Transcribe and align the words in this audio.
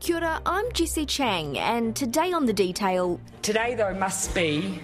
Kia 0.00 0.16
ora, 0.16 0.40
I'm 0.46 0.70
Jessie 0.72 1.04
Chang, 1.04 1.58
and 1.58 1.94
today 1.96 2.32
on 2.32 2.46
The 2.46 2.52
Detail. 2.52 3.20
Today, 3.42 3.74
though, 3.74 3.92
must 3.94 4.32
be 4.32 4.80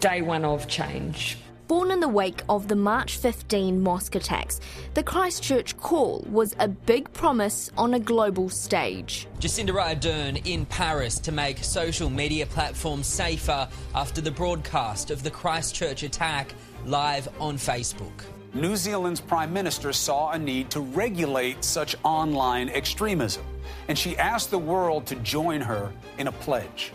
day 0.00 0.22
one 0.22 0.44
of 0.44 0.66
change. 0.66 1.38
Born 1.68 1.92
in 1.92 2.00
the 2.00 2.08
wake 2.08 2.42
of 2.48 2.66
the 2.66 2.74
March 2.74 3.18
15 3.18 3.80
mosque 3.80 4.16
attacks, 4.16 4.58
the 4.94 5.04
Christchurch 5.04 5.76
call 5.76 6.26
was 6.28 6.56
a 6.58 6.66
big 6.66 7.12
promise 7.12 7.70
on 7.78 7.94
a 7.94 8.00
global 8.00 8.48
stage. 8.48 9.28
Jacinda 9.38 9.72
Ardern 9.72 10.44
in 10.44 10.66
Paris 10.66 11.20
to 11.20 11.30
make 11.30 11.58
social 11.58 12.10
media 12.10 12.44
platforms 12.44 13.06
safer 13.06 13.68
after 13.94 14.20
the 14.20 14.32
broadcast 14.32 15.12
of 15.12 15.22
the 15.22 15.30
Christchurch 15.30 16.02
attack 16.02 16.52
live 16.84 17.28
on 17.38 17.56
Facebook. 17.56 18.24
New 18.52 18.74
Zealand's 18.74 19.20
Prime 19.20 19.52
Minister 19.52 19.92
saw 19.92 20.32
a 20.32 20.38
need 20.38 20.70
to 20.70 20.80
regulate 20.80 21.62
such 21.62 21.94
online 22.02 22.68
extremism, 22.70 23.44
and 23.86 23.96
she 23.96 24.18
asked 24.18 24.50
the 24.50 24.58
world 24.58 25.06
to 25.06 25.14
join 25.16 25.60
her 25.60 25.92
in 26.18 26.26
a 26.26 26.32
pledge. 26.32 26.92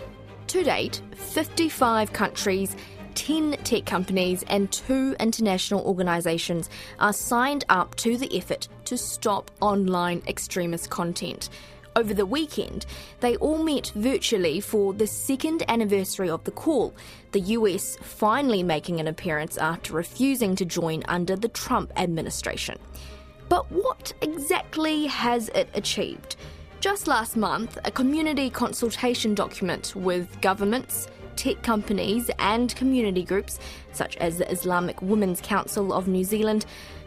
To 0.48 0.63
date, 0.63 1.02
55 1.15 2.12
countries 2.12 2.76
10 3.15 3.53
tech 3.63 3.85
companies 3.85 4.43
and 4.49 4.70
two 4.71 5.15
international 5.21 5.85
organisations 5.85 6.70
are 6.99 7.13
signed 7.13 7.63
up 7.70 7.95
to 7.95 8.17
the 8.17 8.37
effort 8.37 8.67
to 8.84 8.98
stop 8.98 9.49
online 9.62 10.21
extremist 10.27 10.90
content. 10.90 11.49
Over 11.98 12.13
the 12.13 12.26
weekend, 12.26 12.85
they 13.22 13.38
all 13.38 13.58
met 13.58 13.94
virtually 13.95 14.59
for 14.59 14.94
the 14.94 15.08
second 15.08 15.63
anniversary 15.70 16.30
of 16.30 16.44
the 16.44 16.52
call, 16.52 16.94
the 17.31 17.40
US 17.40 17.95
finally 18.02 18.63
making 18.63 18.99
an 18.99 19.08
appearance 19.08 19.58
after 19.58 19.94
refusing 19.94 20.58
to 20.58 20.66
join 20.66 21.04
under 21.08 21.38
the 21.38 21.48
Trump 21.48 21.94
administration. 21.95 22.77
But 23.48 23.71
what 23.71 24.12
exactly 24.21 25.05
has 25.05 25.48
it 25.49 25.70
achieved? 25.73 26.35
Just 26.81 27.08
last 27.08 27.38
month, 27.38 27.77
a 27.85 27.91
community 27.91 28.49
consultation 28.49 29.34
document 29.34 29.96
with 29.96 30.41
governments, 30.41 31.07
tech 31.37 31.63
companies, 31.63 32.30
and 32.40 32.76
community 32.76 33.24
groups, 33.24 33.57
such 33.93 34.18
as 34.18 34.37
the 34.37 34.52
Islamic 34.52 35.02
Women's 35.02 35.40
Council 35.40 35.93
of 35.93 36.09
New 36.09 36.26
Zealand, 36.26 36.65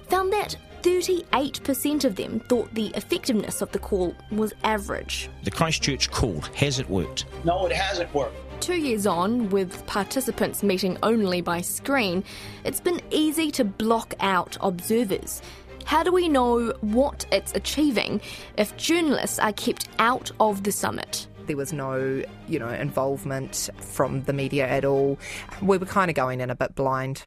found 0.08 0.32
that 0.32 0.56
38% 0.88 2.06
of 2.06 2.16
them 2.16 2.40
thought 2.48 2.72
the 2.72 2.86
effectiveness 2.94 3.60
of 3.60 3.70
the 3.72 3.78
call 3.78 4.14
was 4.32 4.54
average. 4.64 5.28
The 5.44 5.50
Christchurch 5.50 6.10
call, 6.10 6.40
has 6.54 6.78
it 6.78 6.88
worked? 6.88 7.26
No, 7.44 7.66
it 7.66 7.72
hasn't 7.72 8.12
worked. 8.14 8.34
Two 8.62 8.76
years 8.76 9.06
on, 9.06 9.50
with 9.50 9.86
participants 9.86 10.62
meeting 10.62 10.96
only 11.02 11.42
by 11.42 11.60
screen, 11.60 12.24
it's 12.64 12.80
been 12.80 13.02
easy 13.10 13.50
to 13.50 13.64
block 13.64 14.14
out 14.20 14.56
observers. 14.62 15.42
How 15.84 16.02
do 16.02 16.10
we 16.10 16.26
know 16.26 16.72
what 16.80 17.26
it's 17.32 17.52
achieving 17.54 18.22
if 18.56 18.74
journalists 18.78 19.38
are 19.38 19.52
kept 19.52 19.88
out 19.98 20.30
of 20.40 20.64
the 20.64 20.72
summit? 20.72 21.26
There 21.46 21.56
was 21.58 21.74
no, 21.74 22.22
you 22.48 22.58
know, 22.58 22.70
involvement 22.70 23.68
from 23.76 24.22
the 24.22 24.32
media 24.32 24.66
at 24.66 24.86
all. 24.86 25.18
We 25.60 25.76
were 25.76 25.86
kind 25.86 26.10
of 26.10 26.14
going 26.14 26.40
in 26.40 26.48
a 26.48 26.54
bit 26.54 26.74
blind. 26.74 27.26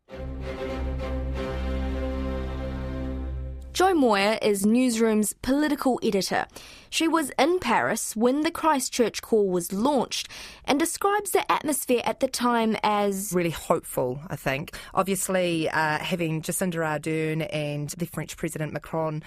Jo 3.82 3.96
Moir 3.96 4.38
is 4.44 4.64
Newsroom's 4.64 5.34
political 5.42 6.00
editor. 6.04 6.46
She 6.92 7.08
was 7.08 7.32
in 7.40 7.58
Paris 7.58 8.16
when 8.16 8.42
the 8.42 8.52
Christchurch 8.52 9.24
call 9.24 9.50
was 9.50 9.74
launched 9.74 10.30
and 10.66 10.78
describes 10.78 11.32
the 11.32 11.52
atmosphere 11.52 12.04
at 12.06 12.20
the 12.20 12.28
time 12.28 12.78
as 12.84 13.32
really 13.34 13.50
hopeful, 13.50 14.20
I 14.28 14.36
think. 14.36 14.78
Obviously, 14.94 15.68
uh, 15.68 15.98
having 15.98 16.44
Jacinda 16.44 16.76
Ardern 16.76 17.50
and 17.52 17.90
the 17.98 18.06
French 18.06 18.38
President 18.38 18.72
Macron 18.72 19.24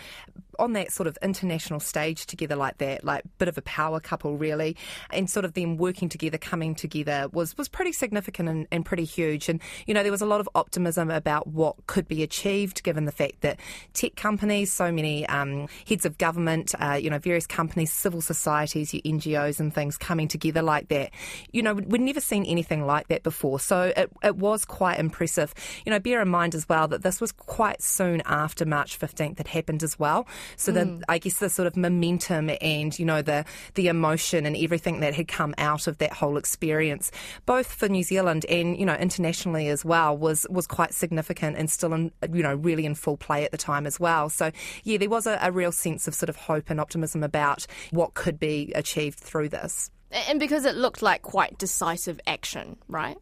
on 0.59 0.73
that 0.75 0.93
sort 0.93 1.07
of 1.07 1.19
international 1.23 1.81
stage 1.81 2.27
together 2.27 2.57
like 2.57 2.79
that, 2.79 3.05
like 3.05 3.25
bit 3.39 3.49
of 3.49 3.59
a 3.59 3.63
power 3.63 4.01
couple 4.01 4.37
really, 4.37 4.77
and 5.11 5.29
sort 5.29 5.45
of 5.45 5.55
them 5.55 5.77
working 5.77 6.09
together, 6.09 6.39
coming 6.39 6.75
together 6.75 7.29
was 7.33 7.57
was 7.57 7.69
pretty 7.69 7.93
significant 7.93 8.49
and, 8.49 8.67
and 8.71 8.85
pretty 8.85 9.05
huge. 9.05 9.49
And 9.49 9.61
you 9.87 9.95
know 9.95 10.03
there 10.03 10.13
was 10.13 10.23
a 10.23 10.27
lot 10.27 10.41
of 10.41 10.49
optimism 10.55 11.11
about 11.11 11.47
what 11.47 11.87
could 11.87 12.09
be 12.09 12.23
achieved 12.23 12.83
given 12.83 13.05
the 13.05 13.13
fact 13.13 13.41
that 13.43 13.59
tech 13.93 14.17
companies, 14.17 14.73
so 14.73 14.91
many 14.91 15.27
um, 15.29 15.69
heads 15.87 16.05
of 16.05 16.19
government, 16.19 16.75
uh, 16.81 16.99
you 17.01 17.11
know 17.11 17.19
various 17.19 17.47
companies, 17.47 17.93
civil 17.93 18.21
societies, 18.21 18.93
your 18.95 19.03
NGOs 19.03 19.61
and 19.61 19.75
things 19.75 19.97
coming 19.97 20.29
together 20.29 20.63
like 20.63 20.89
that. 20.89 21.11
You 21.53 21.63
know, 21.63 21.75
we'd 21.75 22.01
never 22.01 22.21
seen 22.21 22.45
anything 22.45 22.87
like 22.87 23.09
that 23.09 23.23
before. 23.23 23.61
So 23.61 23.93
it, 23.97 24.11
it 24.23 24.37
was 24.37 24.65
quite 24.65 24.99
impressive. 24.99 25.55
You 25.85 25.91
know, 25.91 25.99
bear 25.99 26.21
in 26.21 26.29
mind 26.29 26.55
as 26.55 26.69
well 26.69 26.89
that 26.89 27.03
this 27.03 27.21
was 27.21 27.33
quite 27.33 27.83
soon 27.83 28.23
after 28.27 28.65
March 28.65 28.99
15th 28.99 29.37
that 29.37 29.49
happened 29.49 29.83
as 29.83 29.99
well. 29.99 30.27
So 30.57 30.73
mm. 30.73 30.75
the, 30.75 31.05
I 31.09 31.19
guess 31.19 31.39
the 31.39 31.49
sort 31.49 31.67
of 31.67 31.77
momentum 31.77 32.51
and, 32.61 32.99
you 32.99 33.05
know, 33.05 33.23
the, 33.23 33.45
the 33.75 33.89
emotion 33.89 34.47
and 34.47 34.57
everything 34.57 35.01
that 35.01 35.15
had 35.15 35.29
come 35.29 35.55
out 35.59 35.87
of 35.87 35.99
that 35.99 36.13
whole 36.13 36.37
experience, 36.37 37.13
both 37.47 37.73
for 37.73 37.89
New 37.89 38.03
Zealand 38.03 38.45
and, 38.49 38.79
you 38.79 38.87
know, 38.87 38.95
internationally 38.95 39.69
as 39.69 39.85
well, 39.85 40.17
was, 40.17 40.47
was 40.51 40.67
quite 40.67 40.93
significant 40.93 41.57
and 41.57 41.71
still, 41.71 41.93
in, 41.93 42.11
you 42.33 42.43
know, 42.43 42.55
really 42.55 42.85
in 42.85 42.95
full 42.95 43.17
play 43.17 43.45
at 43.45 43.53
the 43.53 43.59
time 43.59 43.87
as 43.87 44.01
well. 44.01 44.29
So, 44.29 44.51
yeah, 44.83 44.99
there 44.99 45.11
was 45.11 45.27
a, 45.27 45.39
a 45.41 45.53
real 45.53 45.73
sense 45.73 46.09
of 46.09 46.15
sort 46.15 46.29
of 46.29 46.37
hope 46.37 46.71
and 46.71 46.81
optimism 46.81 47.23
about 47.23 47.45
about 47.45 47.67
what 47.91 48.15
could 48.15 48.39
be 48.39 48.73
achieved 48.75 49.19
through 49.19 49.49
this. 49.49 49.91
And 50.29 50.39
because 50.39 50.65
it 50.65 50.77
looked 50.77 51.03
like 51.03 51.23
quite 51.23 51.59
decisive 51.59 52.21
action, 52.27 52.77
right? 52.89 53.17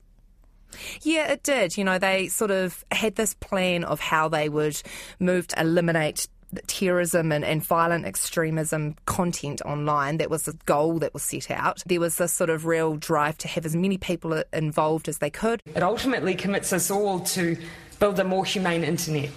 Yeah, 1.03 1.33
it 1.33 1.43
did. 1.43 1.77
You 1.77 1.85
know, 1.85 1.99
they 1.99 2.29
sort 2.29 2.51
of 2.51 2.85
had 2.91 3.17
this 3.17 3.35
plan 3.35 3.85
of 3.85 4.01
how 4.01 4.29
they 4.29 4.49
would 4.49 4.81
move 5.19 5.49
to 5.49 5.61
eliminate 5.61 6.29
terrorism 6.67 7.33
and, 7.33 7.45
and, 7.45 7.65
violent 7.65 8.05
extremism 8.05 8.97
content 9.07 9.63
online. 9.63 10.19
That 10.19 10.31
was 10.31 10.43
the 10.43 10.59
goal 10.67 10.99
that 10.99 11.15
was 11.15 11.23
set 11.23 11.51
out. 11.51 11.83
There 11.87 12.01
was 12.01 12.17
this 12.17 12.33
sort 12.33 12.51
of 12.51 12.67
real 12.67 12.97
drive 12.97 13.39
to 13.39 13.49
have 13.49 13.65
as 13.65 13.75
many 13.75 13.99
people 13.99 14.43
involved 14.53 15.09
as 15.09 15.19
they 15.19 15.31
could. 15.31 15.63
It 15.75 15.83
ultimately 15.83 16.35
commits 16.35 16.73
us 16.73 16.91
all 16.91 17.21
to 17.21 17.57
build 17.99 18.19
a 18.19 18.25
more 18.25 18.45
humane 18.45 18.85
internet 18.85 19.31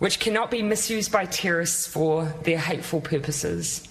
which 0.00 0.18
cannot 0.18 0.50
be 0.50 0.62
misused 0.62 1.12
by 1.12 1.26
terrorists 1.26 1.86
for 1.86 2.24
their 2.42 2.58
hateful 2.58 3.00
purposes. 3.00 3.86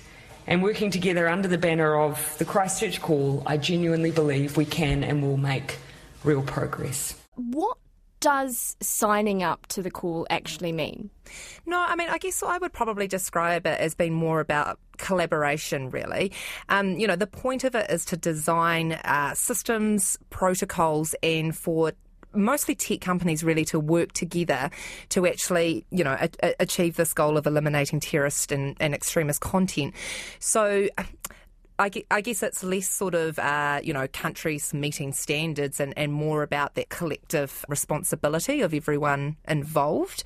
And 0.47 0.63
working 0.63 0.89
together 0.89 1.29
under 1.29 1.47
the 1.47 1.59
banner 1.59 1.95
of 1.95 2.35
the 2.39 2.45
Christchurch 2.45 2.99
Call, 2.99 3.43
I 3.45 3.57
genuinely 3.57 4.09
believe 4.09 4.57
we 4.57 4.65
can 4.65 5.03
and 5.03 5.21
will 5.21 5.37
make 5.37 5.77
real 6.23 6.41
progress. 6.41 7.15
What 7.35 7.77
does 8.19 8.75
signing 8.81 9.43
up 9.43 9.67
to 9.67 9.81
the 9.81 9.91
call 9.91 10.27
actually 10.29 10.71
mean? 10.71 11.09
No, 11.65 11.79
I 11.79 11.95
mean, 11.95 12.09
I 12.09 12.17
guess 12.17 12.41
I 12.43 12.57
would 12.57 12.73
probably 12.73 13.07
describe 13.07 13.65
it 13.65 13.79
as 13.79 13.95
being 13.95 14.13
more 14.13 14.39
about 14.39 14.79
collaboration, 14.97 15.89
really. 15.89 16.31
Um, 16.69 16.97
you 16.97 17.07
know, 17.07 17.15
the 17.15 17.27
point 17.27 17.63
of 17.63 17.75
it 17.75 17.89
is 17.89 18.05
to 18.05 18.17
design 18.17 18.93
uh, 18.93 19.33
systems, 19.33 20.17
protocols, 20.29 21.15
and 21.23 21.55
for 21.55 21.93
mostly 22.33 22.75
tech 22.75 23.01
companies 23.01 23.43
really 23.43 23.65
to 23.65 23.79
work 23.79 24.11
together 24.13 24.69
to 25.09 25.25
actually, 25.25 25.85
you 25.89 26.03
know, 26.03 26.15
a- 26.43 26.55
achieve 26.59 26.95
this 26.95 27.13
goal 27.13 27.37
of 27.37 27.47
eliminating 27.47 27.99
terrorist 27.99 28.51
and, 28.51 28.75
and 28.79 28.93
extremist 28.93 29.41
content. 29.41 29.93
So. 30.39 30.87
I 31.79 32.21
guess 32.21 32.43
it's 32.43 32.61
less 32.61 32.89
sort 32.89 33.15
of, 33.15 33.39
uh, 33.39 33.79
you 33.81 33.93
know, 33.93 34.07
countries 34.11 34.73
meeting 34.73 35.13
standards 35.13 35.79
and, 35.79 35.93
and 35.97 36.11
more 36.11 36.43
about 36.43 36.75
that 36.75 36.89
collective 36.89 37.65
responsibility 37.69 38.61
of 38.61 38.73
everyone 38.73 39.37
involved. 39.47 40.23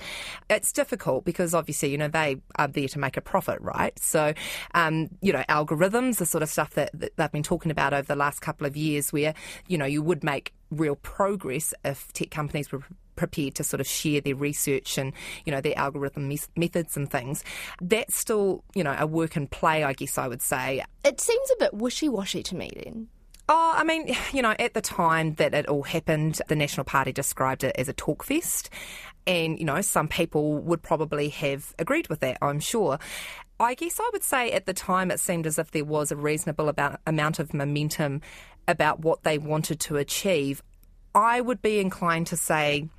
It's 0.49 0.71
difficult 0.71 1.25
because 1.25 1.53
obviously, 1.53 1.91
you 1.91 1.97
know, 1.97 2.07
they 2.07 2.37
are 2.55 2.67
there 2.67 2.87
to 2.87 2.99
make 2.99 3.17
a 3.17 3.21
profit, 3.21 3.61
right? 3.61 3.97
So, 3.99 4.33
um, 4.73 5.09
you 5.21 5.31
know, 5.31 5.43
algorithms, 5.47 6.17
the 6.17 6.25
sort 6.25 6.41
of 6.41 6.49
stuff 6.49 6.71
that, 6.71 6.89
that 6.93 7.15
they've 7.17 7.31
been 7.31 7.43
talking 7.43 7.71
about 7.71 7.93
over 7.93 8.07
the 8.07 8.15
last 8.15 8.39
couple 8.39 8.65
of 8.65 8.75
years 8.75 9.13
where, 9.13 9.35
you 9.67 9.77
know, 9.77 9.85
you 9.85 10.01
would 10.01 10.23
make 10.23 10.53
real 10.71 10.95
progress 10.95 11.73
if 11.85 12.11
tech 12.13 12.31
companies 12.31 12.71
were 12.71 12.81
prepared 13.15 13.55
to 13.55 13.63
sort 13.63 13.79
of 13.79 13.87
share 13.87 14.21
their 14.21 14.35
research 14.35 14.97
and 14.97 15.13
you 15.45 15.51
know 15.51 15.61
their 15.61 15.77
algorithm 15.77 16.27
mes- 16.27 16.49
methods 16.55 16.97
and 16.97 17.09
things 17.09 17.43
that's 17.81 18.15
still 18.15 18.63
you 18.75 18.83
know 18.83 18.95
a 18.99 19.07
work 19.07 19.35
in 19.35 19.47
play 19.47 19.83
i 19.83 19.93
guess 19.93 20.17
i 20.17 20.27
would 20.27 20.41
say 20.41 20.83
it 21.03 21.19
seems 21.19 21.51
a 21.51 21.55
bit 21.59 21.73
wishy-washy 21.73 22.43
to 22.43 22.55
me 22.55 22.71
then 22.83 23.07
Oh, 23.49 23.73
I 23.75 23.83
mean, 23.83 24.15
you 24.33 24.41
know, 24.41 24.55
at 24.57 24.73
the 24.73 24.81
time 24.81 25.33
that 25.35 25.53
it 25.53 25.67
all 25.67 25.83
happened, 25.83 26.41
the 26.47 26.55
National 26.55 26.85
Party 26.85 27.11
described 27.11 27.63
it 27.63 27.75
as 27.77 27.89
a 27.89 27.93
talk 27.93 28.23
fest. 28.23 28.69
And, 29.25 29.57
you 29.57 29.65
know, 29.65 29.81
some 29.81 30.07
people 30.07 30.57
would 30.59 30.81
probably 30.81 31.29
have 31.29 31.73
agreed 31.79 32.09
with 32.09 32.19
that, 32.21 32.37
I'm 32.41 32.59
sure. 32.59 32.99
I 33.59 33.75
guess 33.75 33.99
I 33.99 34.09
would 34.11 34.23
say 34.23 34.51
at 34.51 34.65
the 34.65 34.73
time 34.73 35.11
it 35.11 35.19
seemed 35.19 35.47
as 35.47 35.57
if 35.57 35.71
there 35.71 35.85
was 35.85 36.11
a 36.11 36.17
reasonable 36.17 36.67
about, 36.67 36.99
amount 37.07 37.39
of 37.39 37.53
momentum 37.53 38.21
about 38.67 38.99
what 38.99 39.23
they 39.23 39.37
wanted 39.37 39.79
to 39.81 39.97
achieve. 39.97 40.61
I 41.15 41.39
would 41.39 41.61
be 41.61 41.79
inclined 41.79 42.27
to 42.27 42.37
say, 42.37 42.89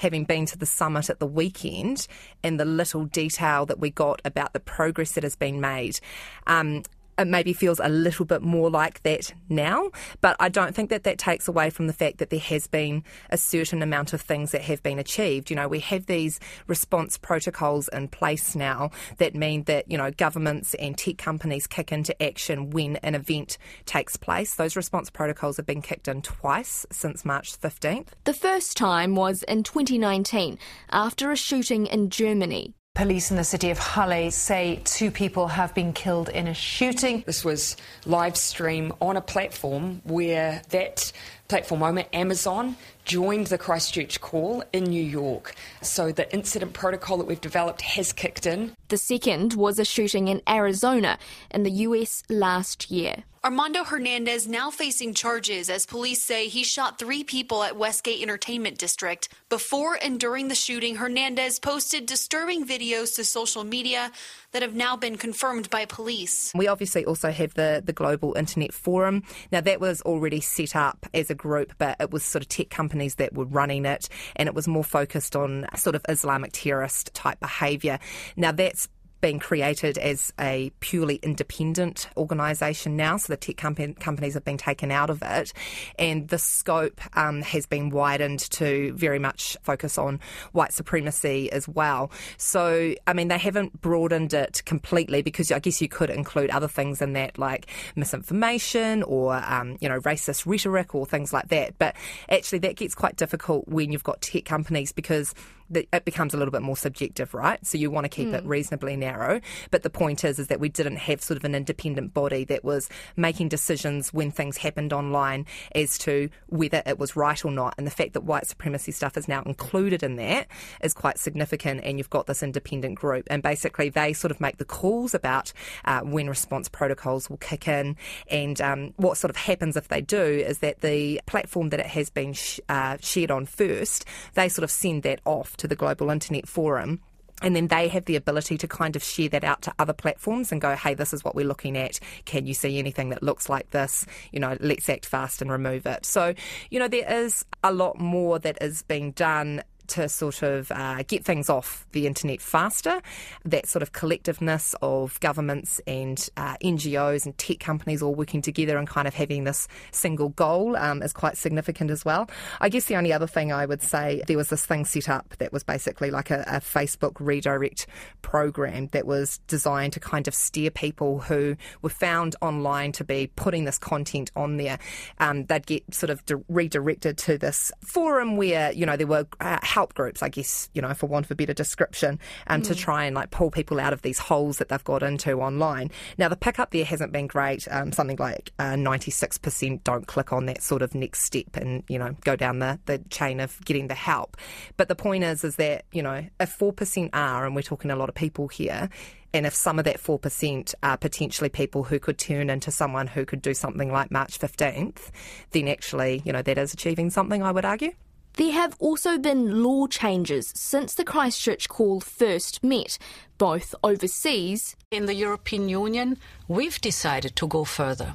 having 0.00 0.24
been 0.24 0.46
to 0.46 0.56
the 0.56 0.64
summit 0.64 1.10
at 1.10 1.20
the 1.20 1.26
weekend 1.26 2.06
and 2.42 2.58
the 2.58 2.64
little 2.64 3.04
detail 3.04 3.66
that 3.66 3.78
we 3.78 3.90
got 3.90 4.18
about 4.24 4.54
the 4.54 4.60
progress 4.60 5.12
that 5.12 5.22
has 5.22 5.36
been 5.36 5.60
made. 5.60 6.00
Um, 6.46 6.84
it 7.20 7.28
maybe 7.28 7.52
feels 7.52 7.80
a 7.80 7.88
little 7.88 8.24
bit 8.24 8.42
more 8.42 8.70
like 8.70 9.02
that 9.02 9.32
now. 9.48 9.90
But 10.20 10.36
I 10.40 10.48
don't 10.48 10.74
think 10.74 10.90
that 10.90 11.04
that 11.04 11.18
takes 11.18 11.46
away 11.46 11.70
from 11.70 11.86
the 11.86 11.92
fact 11.92 12.18
that 12.18 12.30
there 12.30 12.40
has 12.40 12.66
been 12.66 13.04
a 13.28 13.36
certain 13.36 13.82
amount 13.82 14.12
of 14.12 14.20
things 14.20 14.52
that 14.52 14.62
have 14.62 14.82
been 14.82 14.98
achieved. 14.98 15.50
You 15.50 15.56
know, 15.56 15.68
we 15.68 15.80
have 15.80 16.06
these 16.06 16.40
response 16.66 17.18
protocols 17.18 17.88
in 17.88 18.08
place 18.08 18.54
now 18.54 18.90
that 19.18 19.34
mean 19.34 19.64
that, 19.64 19.90
you 19.90 19.98
know, 19.98 20.10
governments 20.10 20.74
and 20.74 20.96
tech 20.96 21.18
companies 21.18 21.66
kick 21.66 21.92
into 21.92 22.20
action 22.22 22.70
when 22.70 22.96
an 22.96 23.14
event 23.14 23.58
takes 23.84 24.16
place. 24.16 24.54
Those 24.54 24.76
response 24.76 25.10
protocols 25.10 25.58
have 25.58 25.66
been 25.66 25.82
kicked 25.82 26.08
in 26.08 26.22
twice 26.22 26.86
since 26.90 27.24
March 27.24 27.58
15th. 27.60 28.08
The 28.24 28.34
first 28.34 28.76
time 28.76 29.14
was 29.14 29.42
in 29.44 29.62
2019 29.62 30.58
after 30.90 31.30
a 31.30 31.36
shooting 31.36 31.86
in 31.86 32.10
Germany. 32.10 32.74
Police 32.94 33.30
in 33.30 33.36
the 33.36 33.44
city 33.44 33.70
of 33.70 33.78
Halle 33.78 34.30
say 34.30 34.80
two 34.84 35.10
people 35.10 35.46
have 35.46 35.72
been 35.74 35.92
killed 35.92 36.28
in 36.28 36.48
a 36.48 36.54
shooting. 36.54 37.22
This 37.24 37.44
was 37.44 37.76
live 38.04 38.36
stream 38.36 38.92
on 39.00 39.16
a 39.16 39.20
platform 39.20 40.02
where 40.04 40.60
that 40.70 41.12
platform 41.48 41.82
owner, 41.82 42.04
Amazon, 42.12 42.76
joined 43.04 43.46
the 43.46 43.58
Christchurch 43.58 44.20
call 44.20 44.64
in 44.72 44.84
New 44.84 45.02
York. 45.02 45.54
So 45.82 46.10
the 46.10 46.30
incident 46.34 46.72
protocol 46.72 47.16
that 47.18 47.26
we've 47.26 47.40
developed 47.40 47.82
has 47.82 48.12
kicked 48.12 48.44
in. 48.44 48.74
The 48.88 48.98
second 48.98 49.54
was 49.54 49.78
a 49.78 49.84
shooting 49.84 50.28
in 50.28 50.42
Arizona 50.48 51.16
in 51.52 51.62
the 51.62 51.70
US 51.70 52.24
last 52.28 52.90
year. 52.90 53.22
Armando 53.42 53.84
Hernandez 53.84 54.46
now 54.46 54.70
facing 54.70 55.14
charges 55.14 55.70
as 55.70 55.86
police 55.86 56.20
say 56.22 56.48
he 56.48 56.62
shot 56.62 56.98
three 56.98 57.24
people 57.24 57.62
at 57.62 57.74
Westgate 57.74 58.20
Entertainment 58.20 58.76
District. 58.76 59.30
Before 59.48 59.98
and 60.02 60.20
during 60.20 60.48
the 60.48 60.54
shooting, 60.54 60.96
Hernandez 60.96 61.58
posted 61.58 62.04
disturbing 62.04 62.66
videos 62.66 63.14
to 63.14 63.24
social 63.24 63.64
media 63.64 64.12
that 64.52 64.60
have 64.60 64.74
now 64.74 64.94
been 64.94 65.16
confirmed 65.16 65.70
by 65.70 65.86
police. 65.86 66.52
We 66.54 66.68
obviously 66.68 67.06
also 67.06 67.30
have 67.30 67.54
the, 67.54 67.82
the 67.82 67.94
Global 67.94 68.34
Internet 68.34 68.74
Forum. 68.74 69.22
Now, 69.50 69.62
that 69.62 69.80
was 69.80 70.02
already 70.02 70.42
set 70.42 70.76
up 70.76 71.06
as 71.14 71.30
a 71.30 71.34
group, 71.34 71.72
but 71.78 71.96
it 71.98 72.10
was 72.10 72.22
sort 72.22 72.42
of 72.42 72.48
tech 72.48 72.68
companies 72.68 73.14
that 73.14 73.32
were 73.32 73.46
running 73.46 73.86
it, 73.86 74.10
and 74.36 74.50
it 74.50 74.54
was 74.54 74.68
more 74.68 74.84
focused 74.84 75.34
on 75.34 75.64
sort 75.76 75.96
of 75.96 76.04
Islamic 76.10 76.52
terrorist 76.52 77.14
type 77.14 77.40
behaviour. 77.40 78.00
Now, 78.36 78.52
that's 78.52 78.86
being 79.20 79.38
created 79.38 79.98
as 79.98 80.32
a 80.38 80.70
purely 80.80 81.16
independent 81.16 82.08
organisation 82.16 82.96
now, 82.96 83.16
so 83.16 83.32
the 83.32 83.36
tech 83.36 83.56
companies 83.56 84.34
have 84.34 84.44
been 84.44 84.58
taken 84.58 84.90
out 84.90 85.10
of 85.10 85.22
it, 85.22 85.52
and 85.98 86.28
the 86.28 86.38
scope 86.38 87.00
um, 87.16 87.42
has 87.42 87.66
been 87.66 87.90
widened 87.90 88.40
to 88.50 88.92
very 88.94 89.18
much 89.18 89.56
focus 89.62 89.98
on 89.98 90.20
white 90.52 90.72
supremacy 90.72 91.50
as 91.52 91.68
well. 91.68 92.10
So, 92.36 92.94
I 93.06 93.12
mean, 93.12 93.28
they 93.28 93.38
haven't 93.38 93.80
broadened 93.80 94.32
it 94.34 94.62
completely 94.64 95.22
because 95.22 95.52
I 95.52 95.58
guess 95.58 95.80
you 95.80 95.88
could 95.88 96.10
include 96.10 96.50
other 96.50 96.68
things 96.68 97.02
in 97.02 97.12
that, 97.14 97.38
like 97.38 97.66
misinformation 97.96 99.02
or 99.04 99.34
um, 99.34 99.76
you 99.80 99.88
know 99.88 100.00
racist 100.00 100.46
rhetoric 100.46 100.94
or 100.94 101.06
things 101.06 101.32
like 101.32 101.48
that. 101.48 101.78
But 101.78 101.96
actually, 102.28 102.60
that 102.60 102.76
gets 102.76 102.94
quite 102.94 103.16
difficult 103.16 103.68
when 103.68 103.92
you've 103.92 104.04
got 104.04 104.20
tech 104.20 104.44
companies 104.44 104.92
because 104.92 105.34
it 105.72 106.04
becomes 106.04 106.34
a 106.34 106.36
little 106.36 106.52
bit 106.52 106.62
more 106.62 106.76
subjective, 106.76 107.34
right? 107.34 107.64
So 107.66 107.78
you 107.78 107.90
want 107.90 108.04
to 108.04 108.08
keep 108.08 108.28
mm. 108.28 108.34
it 108.34 108.44
reasonably 108.44 108.96
narrow. 108.96 109.40
But 109.70 109.82
the 109.82 109.90
point 109.90 110.24
is, 110.24 110.38
is 110.38 110.48
that 110.48 110.60
we 110.60 110.68
didn't 110.68 110.96
have 110.96 111.22
sort 111.22 111.36
of 111.36 111.44
an 111.44 111.54
independent 111.54 112.12
body 112.12 112.44
that 112.44 112.64
was 112.64 112.88
making 113.16 113.48
decisions 113.48 114.12
when 114.12 114.30
things 114.30 114.56
happened 114.56 114.92
online 114.92 115.46
as 115.74 115.98
to 115.98 116.28
whether 116.48 116.82
it 116.86 116.98
was 116.98 117.16
right 117.16 117.44
or 117.44 117.50
not. 117.50 117.74
And 117.78 117.86
the 117.86 117.90
fact 117.90 118.14
that 118.14 118.22
white 118.22 118.46
supremacy 118.46 118.92
stuff 118.92 119.16
is 119.16 119.28
now 119.28 119.42
included 119.42 120.02
in 120.02 120.16
that 120.16 120.48
is 120.82 120.94
quite 120.94 121.18
significant. 121.18 121.82
And 121.84 121.98
you've 121.98 122.10
got 122.10 122.26
this 122.26 122.42
independent 122.42 122.96
group, 122.96 123.26
and 123.30 123.42
basically 123.42 123.88
they 123.88 124.12
sort 124.12 124.30
of 124.30 124.40
make 124.40 124.58
the 124.58 124.64
calls 124.64 125.14
about 125.14 125.52
uh, 125.84 126.00
when 126.00 126.28
response 126.28 126.68
protocols 126.68 127.30
will 127.30 127.36
kick 127.38 127.68
in. 127.68 127.96
And 128.28 128.60
um, 128.60 128.94
what 128.96 129.16
sort 129.16 129.30
of 129.30 129.36
happens 129.36 129.76
if 129.76 129.88
they 129.88 130.00
do 130.00 130.22
is 130.22 130.58
that 130.58 130.80
the 130.80 131.20
platform 131.26 131.70
that 131.70 131.80
it 131.80 131.86
has 131.86 132.10
been 132.10 132.32
sh- 132.32 132.60
uh, 132.68 132.96
shared 133.00 133.30
on 133.30 133.46
first, 133.46 134.04
they 134.34 134.48
sort 134.48 134.64
of 134.64 134.70
send 134.70 135.02
that 135.04 135.20
off 135.24 135.56
to 135.60 135.68
the 135.68 135.76
Global 135.76 136.10
Internet 136.10 136.48
Forum 136.48 137.00
and 137.42 137.56
then 137.56 137.68
they 137.68 137.88
have 137.88 138.04
the 138.04 138.16
ability 138.16 138.58
to 138.58 138.68
kind 138.68 138.96
of 138.96 139.02
share 139.02 139.28
that 139.30 139.44
out 139.44 139.62
to 139.62 139.72
other 139.78 139.92
platforms 139.92 140.52
and 140.52 140.60
go, 140.60 140.76
hey, 140.76 140.94
this 140.94 141.12
is 141.12 141.24
what 141.24 141.34
we're 141.34 141.46
looking 141.46 141.76
at. 141.76 141.98
Can 142.24 142.46
you 142.46 142.54
see 142.54 142.78
anything 142.78 143.10
that 143.10 143.22
looks 143.22 143.48
like 143.48 143.70
this? 143.70 144.06
You 144.32 144.40
know, 144.40 144.56
let's 144.60 144.88
act 144.88 145.06
fast 145.06 145.40
and 145.40 145.50
remove 145.50 145.86
it. 145.86 146.04
So, 146.04 146.34
you 146.70 146.78
know, 146.78 146.88
there 146.88 147.10
is 147.10 147.44
a 147.64 147.72
lot 147.72 147.98
more 147.98 148.38
that 148.40 148.58
is 148.60 148.82
being 148.82 149.12
done 149.12 149.62
to 149.90 150.08
sort 150.08 150.42
of 150.42 150.70
uh, 150.72 151.02
get 151.06 151.24
things 151.24 151.48
off 151.48 151.86
the 151.92 152.06
internet 152.06 152.40
faster. 152.40 153.00
That 153.44 153.66
sort 153.66 153.82
of 153.82 153.92
collectiveness 153.92 154.74
of 154.82 155.18
governments 155.20 155.80
and 155.86 156.28
uh, 156.36 156.56
NGOs 156.62 157.26
and 157.26 157.36
tech 157.38 157.60
companies 157.60 158.02
all 158.02 158.14
working 158.14 158.42
together 158.42 158.76
and 158.78 158.88
kind 158.88 159.06
of 159.06 159.14
having 159.14 159.44
this 159.44 159.68
single 159.90 160.30
goal 160.30 160.76
um, 160.76 161.02
is 161.02 161.12
quite 161.12 161.36
significant 161.36 161.90
as 161.90 162.04
well. 162.04 162.28
I 162.60 162.68
guess 162.68 162.86
the 162.86 162.96
only 162.96 163.12
other 163.12 163.26
thing 163.26 163.52
I 163.52 163.66
would 163.66 163.82
say 163.82 164.22
there 164.26 164.36
was 164.36 164.48
this 164.48 164.64
thing 164.64 164.84
set 164.84 165.08
up 165.08 165.34
that 165.38 165.52
was 165.52 165.62
basically 165.62 166.10
like 166.10 166.30
a, 166.30 166.42
a 166.46 166.60
Facebook 166.60 167.16
redirect 167.18 167.86
program 168.22 168.88
that 168.88 169.06
was 169.06 169.38
designed 169.46 169.92
to 169.94 170.00
kind 170.00 170.28
of 170.28 170.34
steer 170.34 170.70
people 170.70 171.20
who 171.20 171.56
were 171.82 171.90
found 171.90 172.36
online 172.40 172.92
to 172.92 173.04
be 173.04 173.30
putting 173.36 173.64
this 173.64 173.78
content 173.78 174.30
on 174.36 174.56
there. 174.56 174.78
Um, 175.18 175.44
they'd 175.46 175.66
get 175.66 175.94
sort 175.94 176.10
of 176.10 176.22
redirected 176.48 177.18
to 177.18 177.38
this 177.38 177.72
forum 177.84 178.36
where 178.36 178.72
you 178.72 178.86
know 178.86 178.96
there 178.96 179.06
were 179.06 179.26
uh, 179.40 179.58
help 179.80 179.94
groups, 179.94 180.22
I 180.22 180.28
guess, 180.28 180.68
you 180.74 180.82
know, 180.82 180.92
for 180.92 181.06
want 181.06 181.24
of 181.24 181.30
a 181.30 181.34
better 181.34 181.54
description, 181.54 182.18
and 182.46 182.62
um, 182.62 182.62
mm. 182.62 182.68
to 182.68 182.74
try 182.78 183.04
and 183.04 183.16
like 183.16 183.30
pull 183.30 183.50
people 183.50 183.80
out 183.80 183.94
of 183.94 184.02
these 184.02 184.18
holes 184.18 184.58
that 184.58 184.68
they've 184.68 184.84
got 184.84 185.02
into 185.02 185.40
online. 185.40 185.90
Now, 186.18 186.28
the 186.28 186.36
pickup 186.36 186.70
there 186.70 186.84
hasn't 186.84 187.12
been 187.12 187.26
great. 187.26 187.66
Um, 187.70 187.90
something 187.90 188.18
like 188.18 188.52
uh, 188.58 188.74
96% 188.74 189.82
don't 189.82 190.06
click 190.06 190.34
on 190.34 190.44
that 190.46 190.62
sort 190.62 190.82
of 190.82 190.94
next 190.94 191.24
step 191.24 191.56
and, 191.56 191.82
you 191.88 191.98
know, 191.98 192.14
go 192.24 192.36
down 192.36 192.58
the, 192.58 192.78
the 192.84 192.98
chain 193.08 193.40
of 193.40 193.58
getting 193.64 193.88
the 193.88 193.94
help. 193.94 194.36
But 194.76 194.88
the 194.88 194.94
point 194.94 195.24
is, 195.24 195.44
is 195.44 195.56
that, 195.56 195.86
you 195.92 196.02
know, 196.02 196.26
if 196.38 196.58
4% 196.58 197.08
are, 197.14 197.46
and 197.46 197.56
we're 197.56 197.62
talking 197.62 197.90
a 197.90 197.96
lot 197.96 198.10
of 198.10 198.14
people 198.14 198.48
here, 198.48 198.90
and 199.32 199.46
if 199.46 199.54
some 199.54 199.78
of 199.78 199.86
that 199.86 199.98
4% 199.98 200.74
are 200.82 200.98
potentially 200.98 201.48
people 201.48 201.84
who 201.84 201.98
could 201.98 202.18
turn 202.18 202.50
into 202.50 202.70
someone 202.70 203.06
who 203.06 203.24
could 203.24 203.40
do 203.40 203.54
something 203.54 203.90
like 203.90 204.10
March 204.10 204.38
15th, 204.38 205.10
then 205.52 205.68
actually, 205.68 206.20
you 206.26 206.34
know, 206.34 206.42
that 206.42 206.58
is 206.58 206.74
achieving 206.74 207.08
something, 207.08 207.42
I 207.42 207.50
would 207.50 207.64
argue. 207.64 207.92
There 208.36 208.52
have 208.52 208.76
also 208.78 209.18
been 209.18 209.62
law 209.62 209.86
changes 209.86 210.52
since 210.54 210.94
the 210.94 211.04
Christchurch 211.04 211.68
call 211.68 212.00
first 212.00 212.62
met, 212.62 212.98
both 213.38 213.74
overseas. 213.82 214.76
In 214.90 215.06
the 215.06 215.14
European 215.14 215.68
Union, 215.68 216.16
we've 216.48 216.80
decided 216.80 217.36
to 217.36 217.46
go 217.46 217.64
further. 217.64 218.14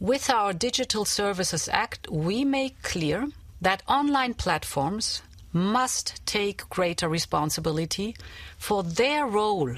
With 0.00 0.30
our 0.30 0.52
Digital 0.52 1.04
Services 1.04 1.68
Act, 1.68 2.08
we 2.10 2.44
make 2.44 2.82
clear 2.82 3.28
that 3.60 3.82
online 3.86 4.34
platforms 4.34 5.22
must 5.52 6.24
take 6.26 6.68
greater 6.70 7.08
responsibility 7.08 8.16
for 8.56 8.82
their 8.82 9.26
role 9.26 9.74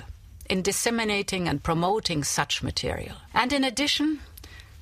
in 0.49 0.63
disseminating 0.63 1.49
and 1.49 1.63
promoting 1.63 2.23
such 2.23 2.63
material. 2.63 3.17
And 3.35 3.53
in 3.53 3.65
addition, 3.65 4.21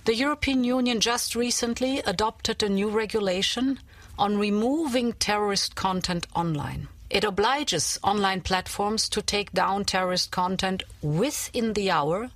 the 0.04 0.14
European 0.14 0.64
Union 0.64 1.00
just 1.00 1.34
recently 1.34 2.00
adopted 2.00 2.62
a 2.62 2.68
new 2.68 2.88
regulation 2.88 3.78
on 4.20 4.38
removing 4.38 5.14
terrorist 5.14 5.74
content 5.74 6.26
online. 6.34 6.86
It 7.08 7.24
obliges 7.24 7.98
online 8.04 8.42
platforms 8.42 9.08
to 9.08 9.22
take 9.22 9.52
down 9.52 9.84
terrorist 9.84 10.30
content 10.30 10.84
within 11.02 11.72
the 11.72 11.90
hour 11.90 12.30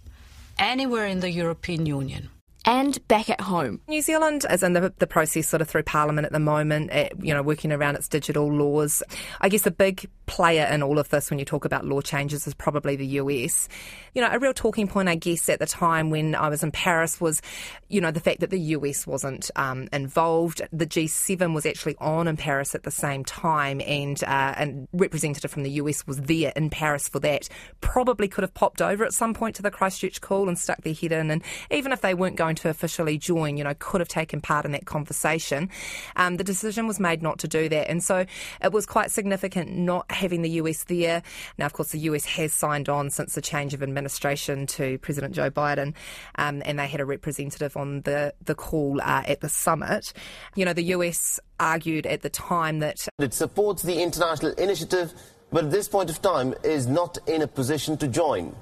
anywhere 0.58 1.06
in 1.06 1.20
the 1.20 1.30
European 1.30 1.86
Union 1.86 2.30
and 2.64 3.06
back 3.08 3.28
at 3.28 3.40
home. 3.40 3.80
New 3.88 4.00
Zealand 4.00 4.46
is 4.50 4.62
in 4.62 4.72
the, 4.72 4.92
the 4.98 5.06
process 5.06 5.46
sort 5.46 5.60
of 5.60 5.68
through 5.68 5.82
Parliament 5.82 6.24
at 6.24 6.32
the 6.32 6.40
moment, 6.40 6.90
at, 6.90 7.12
you 7.22 7.34
know, 7.34 7.42
working 7.42 7.72
around 7.72 7.96
its 7.96 8.08
digital 8.08 8.50
laws. 8.50 9.02
I 9.40 9.48
guess 9.48 9.66
a 9.66 9.70
big 9.70 10.08
player 10.26 10.66
in 10.70 10.82
all 10.82 10.98
of 10.98 11.08
this 11.10 11.30
when 11.30 11.38
you 11.38 11.44
talk 11.44 11.64
about 11.64 11.84
law 11.84 12.00
changes 12.00 12.46
is 12.46 12.54
probably 12.54 12.96
the 12.96 13.06
US. 13.06 13.68
You 14.14 14.22
know, 14.22 14.28
a 14.30 14.38
real 14.38 14.54
talking 14.54 14.88
point, 14.88 15.08
I 15.08 15.16
guess, 15.16 15.48
at 15.48 15.58
the 15.58 15.66
time 15.66 16.10
when 16.10 16.34
I 16.34 16.48
was 16.48 16.62
in 16.62 16.70
Paris 16.70 17.20
was, 17.20 17.42
you 17.88 18.00
know, 18.00 18.10
the 18.10 18.20
fact 18.20 18.40
that 18.40 18.50
the 18.50 18.60
US 18.60 19.06
wasn't 19.06 19.50
um, 19.56 19.88
involved. 19.92 20.62
The 20.72 20.86
G7 20.86 21.54
was 21.54 21.66
actually 21.66 21.96
on 21.98 22.28
in 22.28 22.36
Paris 22.36 22.74
at 22.74 22.84
the 22.84 22.90
same 22.90 23.24
time, 23.24 23.80
and 23.82 24.22
uh, 24.24 24.54
a 24.56 24.86
representative 24.92 25.50
from 25.50 25.64
the 25.64 25.72
US 25.72 26.06
was 26.06 26.20
there 26.20 26.52
in 26.56 26.70
Paris 26.70 27.08
for 27.08 27.20
that. 27.20 27.48
Probably 27.80 28.28
could 28.28 28.42
have 28.42 28.54
popped 28.54 28.80
over 28.80 29.04
at 29.04 29.12
some 29.12 29.34
point 29.34 29.56
to 29.56 29.62
the 29.62 29.70
Christchurch 29.70 30.20
call 30.20 30.48
and 30.48 30.58
stuck 30.58 30.82
their 30.82 30.94
head 30.94 31.12
in, 31.12 31.30
and 31.30 31.42
even 31.70 31.92
if 31.92 32.00
they 32.00 32.14
weren't 32.14 32.36
going 32.36 32.53
to 32.56 32.68
officially 32.68 33.18
join, 33.18 33.56
you 33.56 33.64
know, 33.64 33.74
could 33.78 34.00
have 34.00 34.08
taken 34.08 34.40
part 34.40 34.64
in 34.64 34.72
that 34.72 34.86
conversation. 34.86 35.70
Um, 36.16 36.36
the 36.36 36.44
decision 36.44 36.86
was 36.86 37.00
made 37.00 37.22
not 37.22 37.38
to 37.40 37.48
do 37.48 37.68
that, 37.68 37.88
and 37.88 38.02
so 38.02 38.26
it 38.62 38.72
was 38.72 38.86
quite 38.86 39.10
significant 39.10 39.70
not 39.76 40.10
having 40.10 40.42
the 40.42 40.50
US 40.50 40.84
there. 40.84 41.22
Now, 41.58 41.66
of 41.66 41.72
course, 41.72 41.90
the 41.90 42.00
US 42.00 42.24
has 42.24 42.52
signed 42.52 42.88
on 42.88 43.10
since 43.10 43.34
the 43.34 43.42
change 43.42 43.74
of 43.74 43.82
administration 43.82 44.66
to 44.68 44.98
President 44.98 45.34
Joe 45.34 45.50
Biden, 45.50 45.94
um, 46.36 46.62
and 46.64 46.78
they 46.78 46.86
had 46.86 47.00
a 47.00 47.06
representative 47.06 47.76
on 47.76 48.02
the, 48.02 48.34
the 48.44 48.54
call 48.54 49.00
uh, 49.00 49.22
at 49.26 49.40
the 49.40 49.48
summit. 49.48 50.12
You 50.54 50.64
know, 50.64 50.72
the 50.72 50.84
US 50.84 51.40
argued 51.60 52.06
at 52.06 52.22
the 52.22 52.30
time 52.30 52.80
that 52.80 53.06
it 53.18 53.34
supports 53.34 53.82
the 53.82 54.02
international 54.02 54.52
initiative, 54.52 55.12
but 55.50 55.64
at 55.64 55.70
this 55.70 55.88
point 55.88 56.10
of 56.10 56.20
time 56.20 56.54
is 56.62 56.86
not 56.86 57.18
in 57.26 57.42
a 57.42 57.46
position 57.46 57.96
to 57.98 58.08
join. 58.08 58.54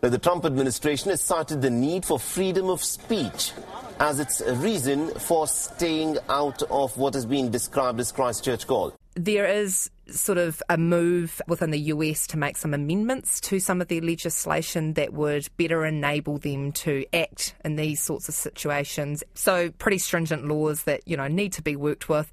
The 0.00 0.16
Trump 0.16 0.44
administration 0.44 1.10
has 1.10 1.20
cited 1.20 1.60
the 1.60 1.70
need 1.70 2.04
for 2.04 2.20
freedom 2.20 2.70
of 2.70 2.84
speech 2.84 3.52
as 3.98 4.20
its 4.20 4.40
reason 4.40 5.08
for 5.08 5.48
staying 5.48 6.18
out 6.28 6.62
of 6.70 6.96
what 6.96 7.14
has 7.14 7.26
been 7.26 7.50
described 7.50 7.98
as 7.98 8.12
Christchurch 8.12 8.68
call. 8.68 8.94
There 9.16 9.46
is 9.46 9.90
sort 10.06 10.38
of 10.38 10.62
a 10.68 10.78
move 10.78 11.42
within 11.48 11.72
the 11.72 11.80
US 11.80 12.28
to 12.28 12.38
make 12.38 12.56
some 12.56 12.74
amendments 12.74 13.40
to 13.40 13.58
some 13.58 13.80
of 13.80 13.88
their 13.88 14.00
legislation 14.00 14.92
that 14.92 15.12
would 15.12 15.48
better 15.56 15.84
enable 15.84 16.38
them 16.38 16.70
to 16.72 17.04
act 17.12 17.56
in 17.64 17.74
these 17.74 18.00
sorts 18.00 18.28
of 18.28 18.36
situations. 18.36 19.24
So, 19.34 19.72
pretty 19.72 19.98
stringent 19.98 20.46
laws 20.46 20.84
that, 20.84 21.08
you 21.08 21.16
know, 21.16 21.26
need 21.26 21.52
to 21.54 21.62
be 21.62 21.74
worked 21.74 22.08
with. 22.08 22.30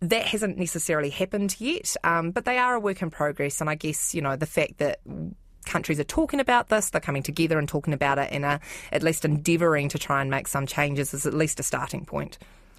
That 0.00 0.26
hasn't 0.26 0.56
necessarily 0.56 1.10
happened 1.10 1.60
yet, 1.60 1.96
um, 2.04 2.30
but 2.30 2.44
they 2.44 2.58
are 2.58 2.76
a 2.76 2.80
work 2.80 3.02
in 3.02 3.10
progress. 3.10 3.60
And 3.60 3.68
I 3.68 3.74
guess, 3.74 4.14
you 4.14 4.22
know, 4.22 4.36
the 4.36 4.46
fact 4.46 4.78
that 4.78 5.00
countries 5.68 6.00
are 6.00 6.04
talking 6.04 6.40
about 6.40 6.68
this, 6.68 6.90
they're 6.90 7.00
coming 7.00 7.22
together 7.22 7.58
and 7.58 7.68
talking 7.68 7.94
about 7.94 8.18
it 8.18 8.28
and 8.32 8.44
are 8.44 8.60
at 8.92 9.02
least 9.02 9.24
endeavouring 9.24 9.88
to 9.90 9.98
try 9.98 10.20
and 10.20 10.30
make 10.30 10.48
some 10.48 10.66
changes 10.66 11.14
is 11.14 11.26
at 11.26 11.34
least 11.34 11.60
a 11.60 11.62
starting 11.62 12.04
point. 12.04 12.38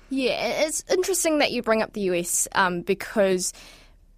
Yeah, 0.10 0.66
it's 0.66 0.84
interesting 0.90 1.40
that 1.40 1.52
you 1.52 1.62
bring 1.62 1.82
up 1.82 1.94
the 1.94 2.02
US 2.02 2.48
um, 2.54 2.82
because 2.82 3.54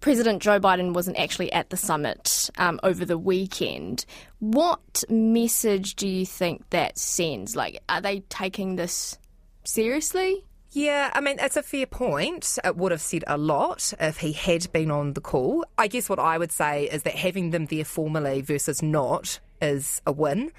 President 0.00 0.42
Joe 0.42 0.58
Biden 0.58 0.94
wasn't 0.94 1.18
actually 1.18 1.52
at 1.52 1.70
the 1.70 1.76
summit 1.76 2.50
um, 2.58 2.80
over 2.82 3.04
the 3.04 3.18
weekend. 3.18 4.04
What 4.40 5.04
message 5.08 5.94
do 5.94 6.08
you 6.08 6.26
think 6.26 6.68
that 6.70 6.98
sends? 6.98 7.54
Like, 7.54 7.80
are 7.88 8.00
they 8.00 8.20
taking 8.28 8.76
this 8.76 9.16
seriously? 9.64 10.44
Yeah, 10.72 11.10
I 11.12 11.20
mean, 11.20 11.36
it's 11.38 11.56
a 11.56 11.62
fair 11.62 11.86
point. 11.86 12.58
It 12.64 12.76
would 12.76 12.92
have 12.92 13.00
said 13.00 13.24
a 13.26 13.36
lot 13.36 13.92
if 14.00 14.18
he 14.18 14.32
had 14.32 14.72
been 14.72 14.90
on 14.90 15.12
the 15.12 15.20
call. 15.20 15.64
I 15.76 15.86
guess 15.86 16.08
what 16.08 16.18
I 16.18 16.38
would 16.38 16.52
say 16.52 16.84
is 16.84 17.02
that 17.02 17.14
having 17.14 17.50
them 17.50 17.66
there 17.66 17.84
formally 17.84 18.40
versus 18.40 18.82
not 18.82 19.38
is 19.60 20.00
a 20.06 20.12
win 20.12 20.50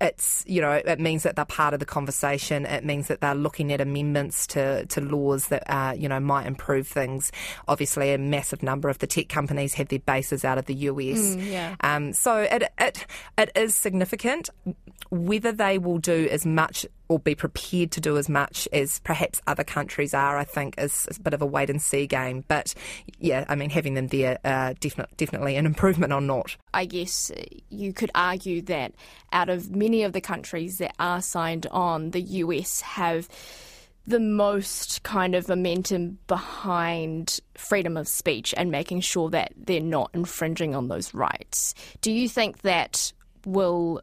it's 0.00 0.44
you 0.46 0.60
know 0.60 0.72
it 0.72 1.00
means 1.00 1.24
that 1.24 1.36
they're 1.36 1.44
part 1.44 1.74
of 1.74 1.80
the 1.80 1.86
conversation. 1.86 2.66
It 2.66 2.84
means 2.84 3.08
that 3.08 3.20
they're 3.20 3.34
looking 3.34 3.72
at 3.72 3.80
amendments 3.80 4.46
to, 4.48 4.86
to 4.86 5.00
laws 5.00 5.48
that 5.48 5.64
uh, 5.66 5.92
you 5.96 6.08
know 6.08 6.20
might 6.20 6.46
improve 6.46 6.86
things. 6.86 7.32
Obviously, 7.66 8.12
a 8.12 8.18
massive 8.18 8.62
number 8.62 8.88
of 8.88 8.98
the 8.98 9.06
tech 9.06 9.28
companies 9.28 9.74
have 9.74 9.88
their 9.88 9.98
bases 9.98 10.44
out 10.44 10.58
of 10.58 10.66
the 10.66 10.74
US, 10.74 11.18
mm, 11.18 11.50
yeah. 11.50 11.74
um, 11.80 12.12
so 12.12 12.38
it, 12.38 12.64
it 12.78 13.06
it 13.36 13.50
is 13.56 13.74
significant. 13.74 14.50
Whether 15.10 15.52
they 15.52 15.78
will 15.78 15.98
do 15.98 16.28
as 16.30 16.44
much 16.44 16.86
or 17.08 17.18
be 17.18 17.34
prepared 17.34 17.90
to 17.92 18.00
do 18.00 18.16
as 18.18 18.28
much 18.28 18.68
as 18.72 19.00
perhaps 19.00 19.40
other 19.46 19.64
countries 19.64 20.14
are, 20.14 20.38
I 20.38 20.44
think, 20.44 20.74
is, 20.78 21.08
a 21.16 21.20
bit 21.20 21.34
of 21.34 21.42
a 21.42 21.46
wait 21.46 21.70
and 21.70 21.80
see 21.80 22.06
game. 22.06 22.44
But 22.48 22.74
yeah, 23.18 23.44
I 23.48 23.54
mean, 23.54 23.70
having 23.70 23.94
them 23.94 24.08
there, 24.08 24.38
uh, 24.44 24.74
definitely, 24.78 25.14
definitely 25.16 25.56
an 25.56 25.66
improvement 25.66 26.12
on 26.12 26.26
not. 26.26 26.56
I 26.74 26.84
guess 26.84 27.32
you 27.70 27.92
could 27.92 28.10
argue 28.14 28.62
that 28.62 28.94
out 29.32 29.48
of 29.48 29.74
many 29.74 30.02
of 30.02 30.12
the 30.12 30.20
countries 30.20 30.78
that 30.78 30.94
are 30.98 31.22
signed 31.22 31.66
on, 31.70 32.10
the 32.10 32.20
US 32.20 32.82
have 32.82 33.28
the 34.06 34.20
most 34.20 35.02
kind 35.02 35.34
of 35.34 35.48
momentum 35.48 36.18
behind 36.28 37.40
freedom 37.54 37.96
of 37.96 38.08
speech 38.08 38.54
and 38.56 38.70
making 38.70 39.00
sure 39.00 39.28
that 39.28 39.52
they're 39.54 39.80
not 39.80 40.10
infringing 40.14 40.74
on 40.74 40.88
those 40.88 41.12
rights. 41.12 41.74
Do 42.00 42.10
you 42.10 42.26
think 42.26 42.62
that 42.62 43.12
will 43.44 44.00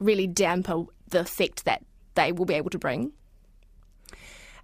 really 0.00 0.26
damper 0.26 0.84
the 1.08 1.20
effect 1.20 1.64
that 1.64 1.84
they 2.16 2.32
will 2.32 2.44
be 2.44 2.54
able 2.54 2.70
to 2.70 2.78
bring? 2.78 3.12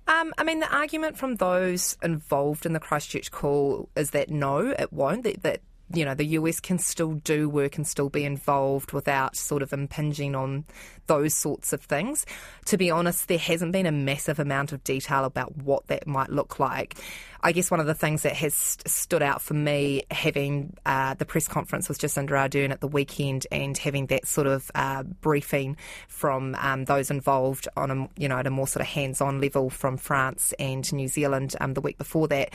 Um, 0.09 0.35
I 0.37 0.42
mean, 0.42 0.59
the 0.59 0.75
argument 0.75 1.16
from 1.16 1.37
those 1.37 1.97
involved 2.02 2.66
in 2.66 2.73
the 2.73 2.80
Christchurch 2.80 3.30
call 3.30 3.88
is 3.94 4.11
that 4.11 4.30
no, 4.30 4.75
it 4.76 4.92
won't. 4.92 5.23
That, 5.23 5.42
that 5.44 5.61
you 5.94 6.04
know, 6.04 6.14
the 6.14 6.26
US 6.26 6.61
can 6.61 6.78
still 6.78 7.14
do 7.14 7.49
work 7.49 7.76
and 7.76 7.87
still 7.87 8.08
be 8.08 8.25
involved 8.25 8.92
without 8.92 9.37
sort 9.37 9.62
of 9.62 9.72
impinging 9.72 10.34
on 10.34 10.64
those 11.06 11.34
sorts 11.34 11.72
of 11.72 11.82
things. 11.82 12.25
To 12.66 12.76
be 12.76 12.90
honest, 12.90 13.28
there 13.28 13.38
hasn't 13.38 13.72
been 13.72 13.87
a 13.87 13.92
massive 13.92 14.38
amount 14.38 14.72
of 14.72 14.82
detail 14.84 15.25
about 15.25 15.56
what 15.58 15.87
that 15.88 16.06
might 16.06 16.30
look 16.30 16.58
like. 16.58 16.96
I 17.44 17.50
guess 17.50 17.70
one 17.70 17.80
of 17.80 17.87
the 17.87 17.94
things 17.94 18.22
that 18.22 18.34
has 18.34 18.54
stood 18.87 19.22
out 19.22 19.42
for 19.42 19.54
me, 19.54 20.04
having 20.12 20.76
uh, 20.87 21.14
the 21.14 21.25
press 21.25 21.49
conference 21.49 21.88
with 21.88 21.99
Jacinda 21.99 22.30
Ardern 22.30 22.70
at 22.70 22.80
the 22.80 22.87
weekend 22.87 23.49
and 23.50 23.76
having 23.76 24.06
that 24.06 24.28
sort 24.28 24.46
of 24.46 24.70
uh, 24.76 25.02
briefing 25.02 25.76
from 26.06 26.54
um, 26.61 26.84
those 26.84 27.11
involved 27.11 27.66
on 27.76 27.90
a 27.90 28.08
you 28.16 28.28
know 28.28 28.38
at 28.38 28.46
a 28.46 28.50
more 28.50 28.68
sort 28.68 28.82
of 28.82 28.87
hands-on 28.87 29.40
level 29.40 29.70
from 29.70 29.96
France 29.96 30.54
and 30.58 30.90
New 30.92 31.08
Zealand 31.08 31.56
um, 31.61 31.75
the 31.75 31.80
week 31.80 31.99
before 31.99 32.28
that, 32.28 32.50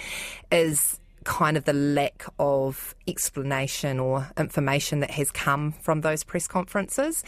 is 0.52 1.00
kind 1.28 1.58
of 1.58 1.66
the 1.66 1.74
lack 1.74 2.26
of 2.40 2.96
explanation 3.06 4.00
or 4.00 4.30
information 4.38 5.02
that 5.02 5.12
has 5.12 5.30
come 5.30 5.74
from 5.74 6.00
those 6.00 6.24
press 6.24 6.48
conferences. 6.48 7.22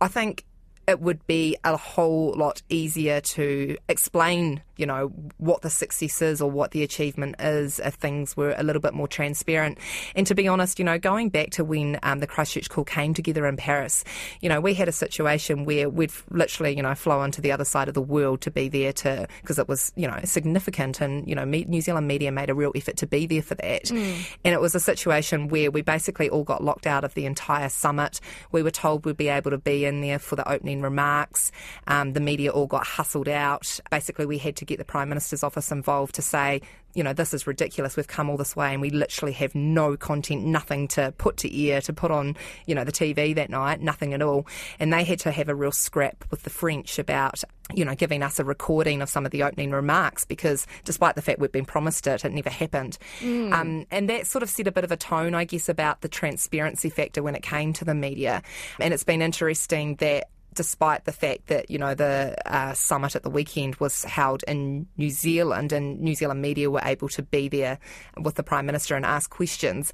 I 0.00 0.06
think 0.06 0.44
it 0.86 1.00
would 1.00 1.26
be 1.26 1.56
a 1.64 1.76
whole 1.76 2.34
lot 2.36 2.62
easier 2.68 3.20
to 3.20 3.76
explain 3.88 4.62
you 4.76 4.86
know, 4.86 5.12
what 5.38 5.62
the 5.62 5.70
success 5.70 6.22
is 6.22 6.40
or 6.40 6.50
what 6.50 6.70
the 6.70 6.82
achievement 6.82 7.36
is 7.40 7.78
if 7.80 7.94
things 7.94 8.36
were 8.36 8.54
a 8.56 8.62
little 8.62 8.80
bit 8.80 8.94
more 8.94 9.08
transparent. 9.08 9.78
And 10.14 10.26
to 10.26 10.34
be 10.34 10.48
honest, 10.48 10.78
you 10.78 10.84
know, 10.84 10.98
going 10.98 11.28
back 11.28 11.50
to 11.50 11.64
when 11.64 11.98
um, 12.02 12.20
the 12.20 12.26
Christchurch 12.26 12.70
Call 12.70 12.84
came 12.84 13.14
together 13.14 13.46
in 13.46 13.56
Paris, 13.56 14.04
you 14.40 14.48
know, 14.48 14.60
we 14.60 14.74
had 14.74 14.88
a 14.88 14.92
situation 14.92 15.64
where 15.64 15.88
we'd 15.88 16.12
literally, 16.30 16.76
you 16.76 16.82
know, 16.82 16.94
flown 16.94 17.30
to 17.32 17.40
the 17.40 17.52
other 17.52 17.64
side 17.64 17.88
of 17.88 17.94
the 17.94 18.02
world 18.02 18.40
to 18.42 18.50
be 18.50 18.68
there 18.68 18.92
to, 18.92 19.26
because 19.40 19.58
it 19.58 19.68
was, 19.68 19.92
you 19.96 20.06
know, 20.06 20.18
significant 20.24 21.00
and, 21.00 21.28
you 21.28 21.34
know, 21.34 21.44
New 21.44 21.80
Zealand 21.80 22.08
media 22.08 22.32
made 22.32 22.50
a 22.50 22.54
real 22.54 22.72
effort 22.74 22.96
to 22.98 23.06
be 23.06 23.26
there 23.26 23.42
for 23.42 23.54
that. 23.56 23.84
Mm. 23.84 24.24
And 24.44 24.54
it 24.54 24.60
was 24.60 24.74
a 24.74 24.80
situation 24.80 25.48
where 25.48 25.70
we 25.70 25.82
basically 25.82 26.28
all 26.28 26.44
got 26.44 26.62
locked 26.62 26.86
out 26.86 27.04
of 27.04 27.14
the 27.14 27.26
entire 27.26 27.68
summit. 27.68 28.20
We 28.50 28.62
were 28.62 28.70
told 28.70 29.04
we'd 29.04 29.16
be 29.16 29.28
able 29.28 29.50
to 29.50 29.58
be 29.58 29.84
in 29.84 30.00
there 30.00 30.18
for 30.18 30.36
the 30.36 30.50
opening 30.50 30.82
remarks. 30.82 31.52
Um, 31.86 32.12
the 32.12 32.20
media 32.20 32.50
all 32.50 32.66
got 32.66 32.86
hustled 32.86 33.28
out. 33.28 33.80
Basically, 33.90 34.26
we 34.26 34.38
had 34.38 34.56
to 34.56 34.64
get 34.72 34.78
the 34.78 34.84
Prime 34.84 35.08
Minister's 35.08 35.42
office 35.42 35.70
involved 35.70 36.14
to 36.14 36.22
say, 36.22 36.62
you 36.94 37.02
know, 37.02 37.12
this 37.12 37.32
is 37.32 37.46
ridiculous. 37.46 37.96
We've 37.96 38.06
come 38.06 38.28
all 38.28 38.36
this 38.36 38.54
way 38.54 38.72
and 38.72 38.80
we 38.80 38.90
literally 38.90 39.32
have 39.32 39.54
no 39.54 39.96
content, 39.96 40.44
nothing 40.44 40.88
to 40.88 41.12
put 41.16 41.38
to 41.38 41.68
air, 41.68 41.80
to 41.82 41.92
put 41.92 42.10
on, 42.10 42.36
you 42.66 42.74
know, 42.74 42.84
the 42.84 42.92
TV 42.92 43.34
that 43.34 43.50
night, 43.50 43.80
nothing 43.80 44.12
at 44.14 44.22
all. 44.22 44.46
And 44.78 44.92
they 44.92 45.04
had 45.04 45.18
to 45.20 45.30
have 45.30 45.48
a 45.48 45.54
real 45.54 45.72
scrap 45.72 46.24
with 46.30 46.42
the 46.42 46.50
French 46.50 46.98
about, 46.98 47.42
you 47.74 47.84
know, 47.84 47.94
giving 47.94 48.22
us 48.22 48.38
a 48.38 48.44
recording 48.44 49.00
of 49.00 49.08
some 49.08 49.24
of 49.24 49.32
the 49.32 49.42
opening 49.42 49.70
remarks 49.70 50.24
because 50.24 50.66
despite 50.84 51.14
the 51.14 51.22
fact 51.22 51.38
we'd 51.38 51.52
been 51.52 51.64
promised 51.64 52.06
it, 52.06 52.24
it 52.24 52.32
never 52.32 52.50
happened. 52.50 52.98
Mm. 53.20 53.52
Um, 53.52 53.86
and 53.90 54.08
that 54.10 54.26
sort 54.26 54.42
of 54.42 54.50
set 54.50 54.66
a 54.66 54.72
bit 54.72 54.84
of 54.84 54.92
a 54.92 54.96
tone, 54.96 55.34
I 55.34 55.44
guess, 55.44 55.68
about 55.68 56.02
the 56.02 56.08
transparency 56.08 56.90
factor 56.90 57.22
when 57.22 57.34
it 57.34 57.42
came 57.42 57.72
to 57.74 57.84
the 57.84 57.94
media. 57.94 58.42
And 58.78 58.92
it's 58.92 59.04
been 59.04 59.22
interesting 59.22 59.96
that 59.96 60.28
despite 60.54 61.04
the 61.04 61.12
fact 61.12 61.46
that 61.46 61.70
you 61.70 61.78
know 61.78 61.94
the 61.94 62.36
uh, 62.46 62.72
summit 62.74 63.16
at 63.16 63.22
the 63.22 63.30
weekend 63.30 63.76
was 63.76 64.04
held 64.04 64.42
in 64.46 64.86
New 64.96 65.10
Zealand 65.10 65.72
and 65.72 66.00
New 66.00 66.14
Zealand 66.14 66.42
media 66.42 66.70
were 66.70 66.82
able 66.84 67.08
to 67.10 67.22
be 67.22 67.48
there 67.48 67.78
with 68.20 68.34
the 68.34 68.42
prime 68.42 68.66
minister 68.66 68.94
and 68.94 69.04
ask 69.04 69.30
questions. 69.30 69.92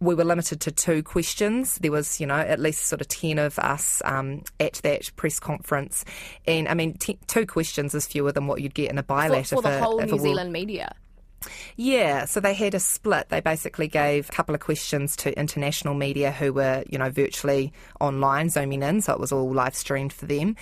We 0.00 0.14
were 0.14 0.24
limited 0.24 0.60
to 0.62 0.70
two 0.72 1.02
questions. 1.02 1.78
There 1.78 1.92
was 1.92 2.20
you 2.20 2.26
know 2.26 2.38
at 2.38 2.58
least 2.58 2.86
sort 2.86 3.00
of 3.00 3.08
ten 3.08 3.38
of 3.38 3.58
us 3.58 4.02
um, 4.04 4.42
at 4.58 4.74
that 4.82 5.10
press 5.16 5.38
conference, 5.38 6.04
and 6.46 6.68
I 6.68 6.74
mean 6.74 6.94
t- 6.94 7.18
two 7.26 7.46
questions 7.46 7.94
is 7.94 8.06
fewer 8.06 8.32
than 8.32 8.46
what 8.46 8.60
you'd 8.60 8.74
get 8.74 8.90
in 8.90 8.98
a 8.98 9.02
bilateral 9.02 9.62
for, 9.62 9.68
for 9.68 9.74
the 9.74 9.82
whole 9.82 10.00
New 10.00 10.18
Zealand 10.18 10.52
media. 10.52 10.94
Yeah, 11.76 12.26
so 12.26 12.40
they 12.40 12.54
had 12.54 12.74
a 12.74 12.80
split. 12.80 13.28
They 13.30 13.40
basically 13.40 13.88
gave 13.88 14.28
a 14.28 14.32
couple 14.32 14.54
of 14.54 14.60
questions 14.60 15.16
to 15.16 15.38
international 15.38 15.94
media 15.94 16.30
who 16.30 16.52
were, 16.52 16.84
you 16.88 16.98
know, 16.98 17.10
virtually 17.10 17.72
online, 18.00 18.50
zooming 18.50 18.82
in, 18.82 19.00
so 19.00 19.12
it 19.12 19.20
was 19.20 19.32
all 19.32 19.52
live 19.52 19.74
streamed 19.74 20.12
for 20.12 20.26
them. 20.26 20.56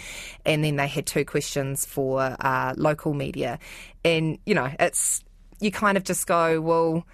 And 0.45 0.63
then 0.63 0.77
they 0.77 0.87
had 0.87 1.07
two 1.07 1.25
questions 1.25 1.85
for 1.85 2.37
uh, 2.41 2.75
local 2.77 3.15
media. 3.15 3.59
And, 4.05 4.39
you 4.47 4.55
know, 4.55 4.71
it's, 4.79 5.25
you 5.61 5.73
kind 5.73 5.97
of 5.97 6.05
just 6.05 6.27
go, 6.27 6.61
well, 6.61 7.05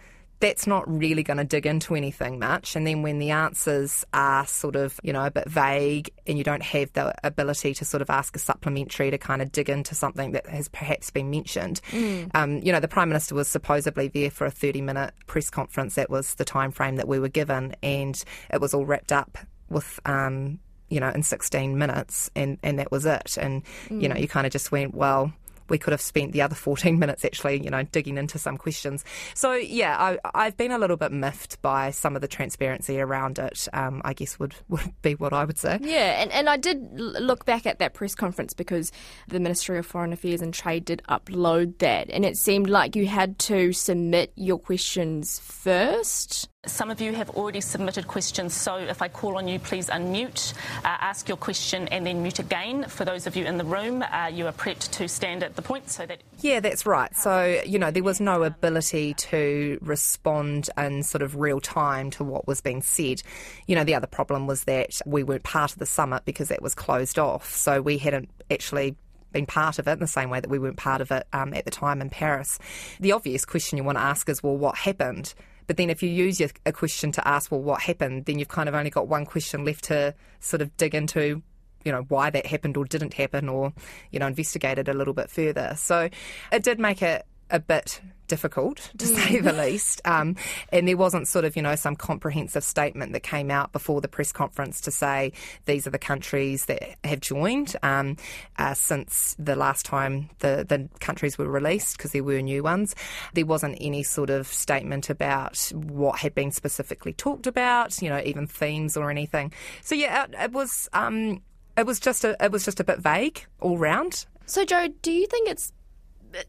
that's 0.40 0.66
not 0.66 0.84
really 0.86 1.22
going 1.22 1.36
to 1.36 1.44
dig 1.44 1.66
into 1.66 1.94
anything 1.94 2.38
much. 2.38 2.76
And 2.76 2.86
then 2.86 3.02
when 3.02 3.18
the 3.18 3.30
answers 3.30 4.04
are 4.12 4.46
sort 4.46 4.76
of, 4.76 4.98
you 5.02 5.12
know, 5.12 5.24
a 5.24 5.30
bit 5.30 5.48
vague 5.48 6.10
and 6.26 6.36
you 6.36 6.44
don't 6.44 6.62
have 6.62 6.92
the 6.92 7.14
ability 7.24 7.74
to 7.74 7.84
sort 7.84 8.02
of 8.02 8.10
ask 8.10 8.36
a 8.36 8.38
supplementary 8.38 9.10
to 9.10 9.18
kind 9.18 9.40
of 9.40 9.52
dig 9.52 9.70
into 9.70 9.94
something 9.94 10.32
that 10.32 10.46
has 10.46 10.68
perhaps 10.68 11.10
been 11.10 11.30
mentioned, 11.30 11.80
mm. 11.90 12.30
um, 12.34 12.58
you 12.58 12.72
know, 12.72 12.80
the 12.80 12.88
Prime 12.88 13.08
Minister 13.08 13.34
was 13.34 13.48
supposedly 13.48 14.08
there 14.08 14.30
for 14.30 14.46
a 14.46 14.50
30 14.50 14.80
minute 14.82 15.14
press 15.26 15.50
conference. 15.50 15.94
That 15.94 16.10
was 16.10 16.34
the 16.34 16.44
time 16.44 16.72
frame 16.72 16.96
that 16.96 17.08
we 17.08 17.18
were 17.18 17.28
given. 17.28 17.74
And 17.82 18.22
it 18.52 18.60
was 18.60 18.74
all 18.74 18.84
wrapped 18.84 19.12
up 19.12 19.38
with, 19.68 20.00
um, 20.04 20.58
you 20.88 21.00
know, 21.00 21.10
in 21.10 21.22
16 21.22 21.78
minutes, 21.78 22.30
and, 22.36 22.58
and 22.62 22.78
that 22.78 22.90
was 22.92 23.06
it. 23.06 23.36
And, 23.38 23.62
mm. 23.88 24.02
you 24.02 24.08
know, 24.08 24.16
you 24.16 24.28
kind 24.28 24.46
of 24.46 24.52
just 24.52 24.70
went, 24.70 24.94
well, 24.94 25.32
we 25.68 25.78
could 25.78 25.92
have 25.92 26.00
spent 26.00 26.33
the 26.33 26.42
other 26.42 26.54
14 26.54 26.99
minutes 26.99 27.25
actually, 27.25 27.62
you 27.62 27.71
know, 27.71 27.83
digging 27.83 28.18
into 28.18 28.38
some 28.38 28.56
questions. 28.56 29.04
So, 29.35 29.54
yeah, 29.54 30.16
I, 30.35 30.44
have 30.44 30.56
been 30.56 30.73
a 30.73 30.78
little 30.78 30.97
bit 30.97 31.12
miffed 31.12 31.61
by 31.62 31.90
some 31.90 32.16
of 32.16 32.23
the 32.23 32.28
transparency 32.28 33.00
around 33.00 33.38
it, 33.38 33.68
um, 33.73 34.02
I 34.04 34.12
guess 34.12 34.38
would, 34.38 34.54
would 34.68 34.92
be 35.02 35.14
what 35.14 35.33
I 35.33 35.44
would 35.44 35.59
say. 35.59 35.78
Yeah, 35.80 36.23
and, 36.23 36.30
and 36.33 36.49
I 36.49 36.56
did 36.56 36.88
look 36.92 37.44
back 37.44 37.66
at 37.66 37.78
that 37.78 37.94
press 37.94 38.14
conference 38.14 38.54
because 38.54 38.92
the 39.28 39.40
Ministry 39.40 39.78
of 39.78 39.87
Foreign 39.87 40.12
Affairs 40.12 40.42
and 40.42 40.52
Trade 40.52 40.85
did 40.85 41.02
upload 41.09 41.78
that, 41.78 42.11
and 42.11 42.25
it 42.25 42.37
seemed 42.37 42.68
like 42.68 42.97
you 42.97 43.06
had 43.06 43.38
to 43.40 43.73
submit 43.73 44.33
your 44.37 44.59
questions 44.59 45.40
first 45.40 46.49
Some 46.66 46.90
of 46.90 47.00
you 47.00 47.12
have 47.12 47.30
already 47.30 47.61
submitted 47.61 48.09
questions, 48.09 48.54
so 48.54 48.76
if 48.76 49.02
I 49.02 49.09
call 49.09 49.37
on 49.37 49.47
you, 49.47 49.59
please 49.59 49.88
unmute, 49.88 50.54
uh, 50.78 50.97
ask 51.00 51.28
your 51.28 51.37
question, 51.37 51.88
and 51.88 52.06
then 52.06 52.23
mute 52.23 52.38
again. 52.38 52.85
For 52.88 53.04
those 53.04 53.26
of 53.26 53.37
you 53.37 53.44
in 53.44 53.59
the 53.59 53.64
room, 53.64 54.02
uh, 54.02 54.30
you 54.33 54.47
are 54.47 54.52
prepped 54.52 54.90
to 54.92 55.09
stand 55.09 55.42
at 55.42 55.56
the 55.56 55.62
point 55.62 55.90
so 55.90 56.06
that. 56.06 56.23
Yeah, 56.40 56.61
that's 56.61 56.87
right. 56.87 57.14
So, 57.14 57.61
you 57.66 57.78
know, 57.78 57.90
there 57.90 58.02
was 58.02 58.21
no 58.21 58.42
ability 58.42 59.14
to 59.14 59.78
respond 59.83 60.71
in 60.76 61.02
sort 61.02 61.23
of 61.23 61.37
real 61.37 61.61
time 61.61 62.11
to 62.12 62.25
what 62.25 62.47
was 62.47 62.61
being 62.61 62.83
said. 62.83 63.23
You 63.66 63.76
know, 63.76 63.85
the 63.85 63.94
other 63.94 64.06
problem 64.06 64.47
was 64.47 64.64
that 64.64 65.00
we 65.04 65.23
weren't 65.23 65.44
part 65.44 65.73
of 65.73 65.78
the 65.78 65.87
summit 65.87 66.25
because 66.25 66.49
that 66.49 66.62
was 66.62 66.75
closed 66.75 67.18
off. 67.18 67.54
So 67.54 67.83
we 67.83 67.99
hadn't 67.99 68.30
actually 68.50 68.97
been 69.33 69.47
part 69.47 69.78
of 69.78 69.87
it 69.87 69.92
in 69.92 69.99
the 69.99 70.06
same 70.06 70.30
way 70.30 70.40
that 70.40 70.49
we 70.49 70.59
weren't 70.59 70.76
part 70.76 71.02
of 71.02 71.11
it 71.11 71.26
um, 71.33 71.52
at 71.52 71.66
the 71.66 71.71
time 71.71 72.00
in 72.00 72.09
Paris. 72.09 72.59
The 73.00 73.12
obvious 73.12 73.44
question 73.44 73.76
you 73.76 73.85
want 73.85 73.99
to 73.99 74.02
ask 74.02 74.28
is, 74.30 74.42
well, 74.42 74.56
what 74.56 74.76
happened? 74.76 75.35
But 75.66 75.76
then 75.76 75.90
if 75.90 76.02
you 76.02 76.11
use 76.11 76.40
a 76.40 76.73
question 76.73 77.12
to 77.12 77.26
ask, 77.26 77.50
well, 77.50 77.61
what 77.61 77.83
happened, 77.83 78.26
then 78.26 78.38
you've 78.38 78.49
kind 78.49 78.68
of 78.68 78.75
only 78.75 78.90
got 78.90 79.09
one 79.09 79.25
question 79.25 79.64
left 79.64 79.85
to 79.85 80.14
sort 80.40 80.62
of 80.62 80.76
dig 80.76 80.94
into 80.94 81.42
you 81.85 81.92
know 81.92 82.02
why 82.09 82.30
that 82.30 82.47
happened 82.47 82.76
or 82.76 82.85
didn't 82.87 83.12
happen 83.12 83.47
or 83.49 83.73
you 84.11 84.18
know 84.18 84.26
investigate 84.26 84.78
it 84.78 84.88
a 84.88 84.94
little 84.94 85.14
bit 85.14 85.30
further. 85.30 85.75
So 85.76 86.09
it 86.50 86.62
did 86.62 86.78
make 86.78 87.02
it 87.02 87.26
a 87.50 87.60
bit 87.60 88.00
difficult, 88.26 88.90
to 88.96 89.06
say 89.06 89.38
the 89.38 89.50
mm. 89.50 89.58
least. 89.58 90.00
Um, 90.06 90.36
and 90.70 90.88
there 90.88 90.96
wasn't 90.96 91.28
sort 91.28 91.44
of, 91.44 91.56
you 91.56 91.62
know, 91.62 91.76
some 91.76 91.94
comprehensive 91.94 92.64
statement 92.64 93.12
that 93.12 93.22
came 93.22 93.50
out 93.50 93.72
before 93.72 94.00
the 94.00 94.08
press 94.08 94.32
conference 94.32 94.80
to 94.82 94.90
say 94.90 95.32
these 95.66 95.86
are 95.86 95.90
the 95.90 95.98
countries 95.98 96.64
that 96.66 96.96
have 97.04 97.20
joined 97.20 97.76
um, 97.82 98.16
uh, 98.58 98.72
since 98.74 99.36
the 99.38 99.54
last 99.54 99.84
time 99.84 100.30
the, 100.38 100.64
the 100.66 100.88
countries 101.00 101.36
were 101.36 101.48
released, 101.48 101.96
because 101.96 102.12
there 102.12 102.24
were 102.24 102.40
new 102.40 102.62
ones. 102.62 102.94
There 103.34 103.46
wasn't 103.46 103.76
any 103.80 104.02
sort 104.02 104.30
of 104.30 104.46
statement 104.46 105.10
about 105.10 105.58
what 105.74 106.18
had 106.18 106.34
been 106.34 106.50
specifically 106.50 107.12
talked 107.12 107.46
about, 107.46 108.00
you 108.00 108.08
know, 108.08 108.22
even 108.24 108.46
themes 108.46 108.96
or 108.96 109.10
anything. 109.10 109.52
So 109.82 109.94
yeah, 109.94 110.24
it, 110.24 110.34
it 110.38 110.52
was. 110.52 110.88
Um, 110.92 111.42
it 111.76 111.86
was 111.86 111.98
just 111.98 112.24
a 112.24 112.36
it 112.42 112.52
was 112.52 112.64
just 112.64 112.78
a 112.80 112.84
bit 112.84 113.00
vague 113.00 113.44
all 113.60 113.78
round. 113.78 114.26
So, 114.46 114.64
Jo, 114.64 114.88
do 115.02 115.10
you 115.10 115.26
think 115.26 115.48
it's 115.48 115.72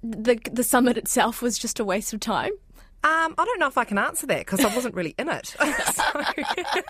the 0.04 0.40
the 0.52 0.64
summit 0.64 0.98
itself 0.98 1.42
was 1.42 1.58
just 1.58 1.80
a 1.80 1.86
waste 1.86 2.14
of 2.14 2.20
time? 2.20 2.52
Um, 3.04 3.36
I 3.38 3.46
don't 3.46 3.60
know 3.60 3.68
if 3.68 3.78
I 3.78 3.84
can 3.84 4.00
answer 4.00 4.26
that 4.28 4.40
because 4.40 4.66
I 4.66 4.74
wasn't 4.74 4.96
really 4.96 5.14
in 5.20 5.30
it. 5.30 5.56
that 5.60 6.84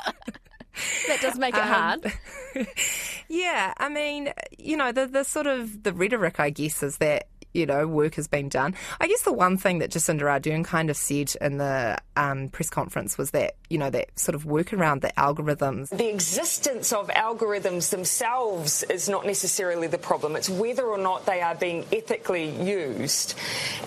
does 1.21 1.37
make 1.37 1.55
it 1.55 1.61
um, 1.61 1.67
hard. 1.67 2.13
yeah, 3.27 3.73
I 3.77 3.89
mean, 3.89 4.31
you 4.57 4.77
know, 4.77 4.93
the 4.93 5.07
the 5.07 5.25
sort 5.25 5.47
of 5.47 5.83
the 5.83 5.91
rhetoric, 5.91 6.39
I 6.39 6.51
guess, 6.51 6.81
is 6.83 6.97
that 6.97 7.27
you 7.55 7.65
know, 7.65 7.87
work 7.87 8.15
has 8.15 8.27
been 8.27 8.49
done. 8.49 8.75
I 8.99 9.07
guess 9.07 9.23
the 9.23 9.33
one 9.33 9.57
thing 9.57 9.79
that 9.79 9.91
Jacinda 9.91 10.21
Ardern 10.21 10.65
kind 10.65 10.89
of 10.89 10.97
said 10.97 11.33
in 11.39 11.57
the 11.57 11.97
um, 12.17 12.49
press 12.49 12.69
conference 12.69 13.17
was 13.17 13.31
that, 13.31 13.55
you 13.69 13.77
know, 13.77 13.89
that 13.89 14.17
sort 14.19 14.35
of 14.35 14.45
work 14.45 14.73
around 14.73 15.01
the 15.01 15.11
algorithms. 15.17 15.89
The 15.89 16.09
existence 16.09 16.91
of 16.91 17.07
algorithms 17.09 17.89
themselves 17.89 18.83
is 18.83 19.07
not 19.07 19.25
necessarily 19.25 19.87
the 19.87 19.97
problem. 19.97 20.35
It's 20.35 20.49
whether 20.49 20.85
or 20.85 20.97
not 20.97 21.25
they 21.25 21.41
are 21.41 21.55
being 21.55 21.85
ethically 21.91 22.49
used. 22.61 23.35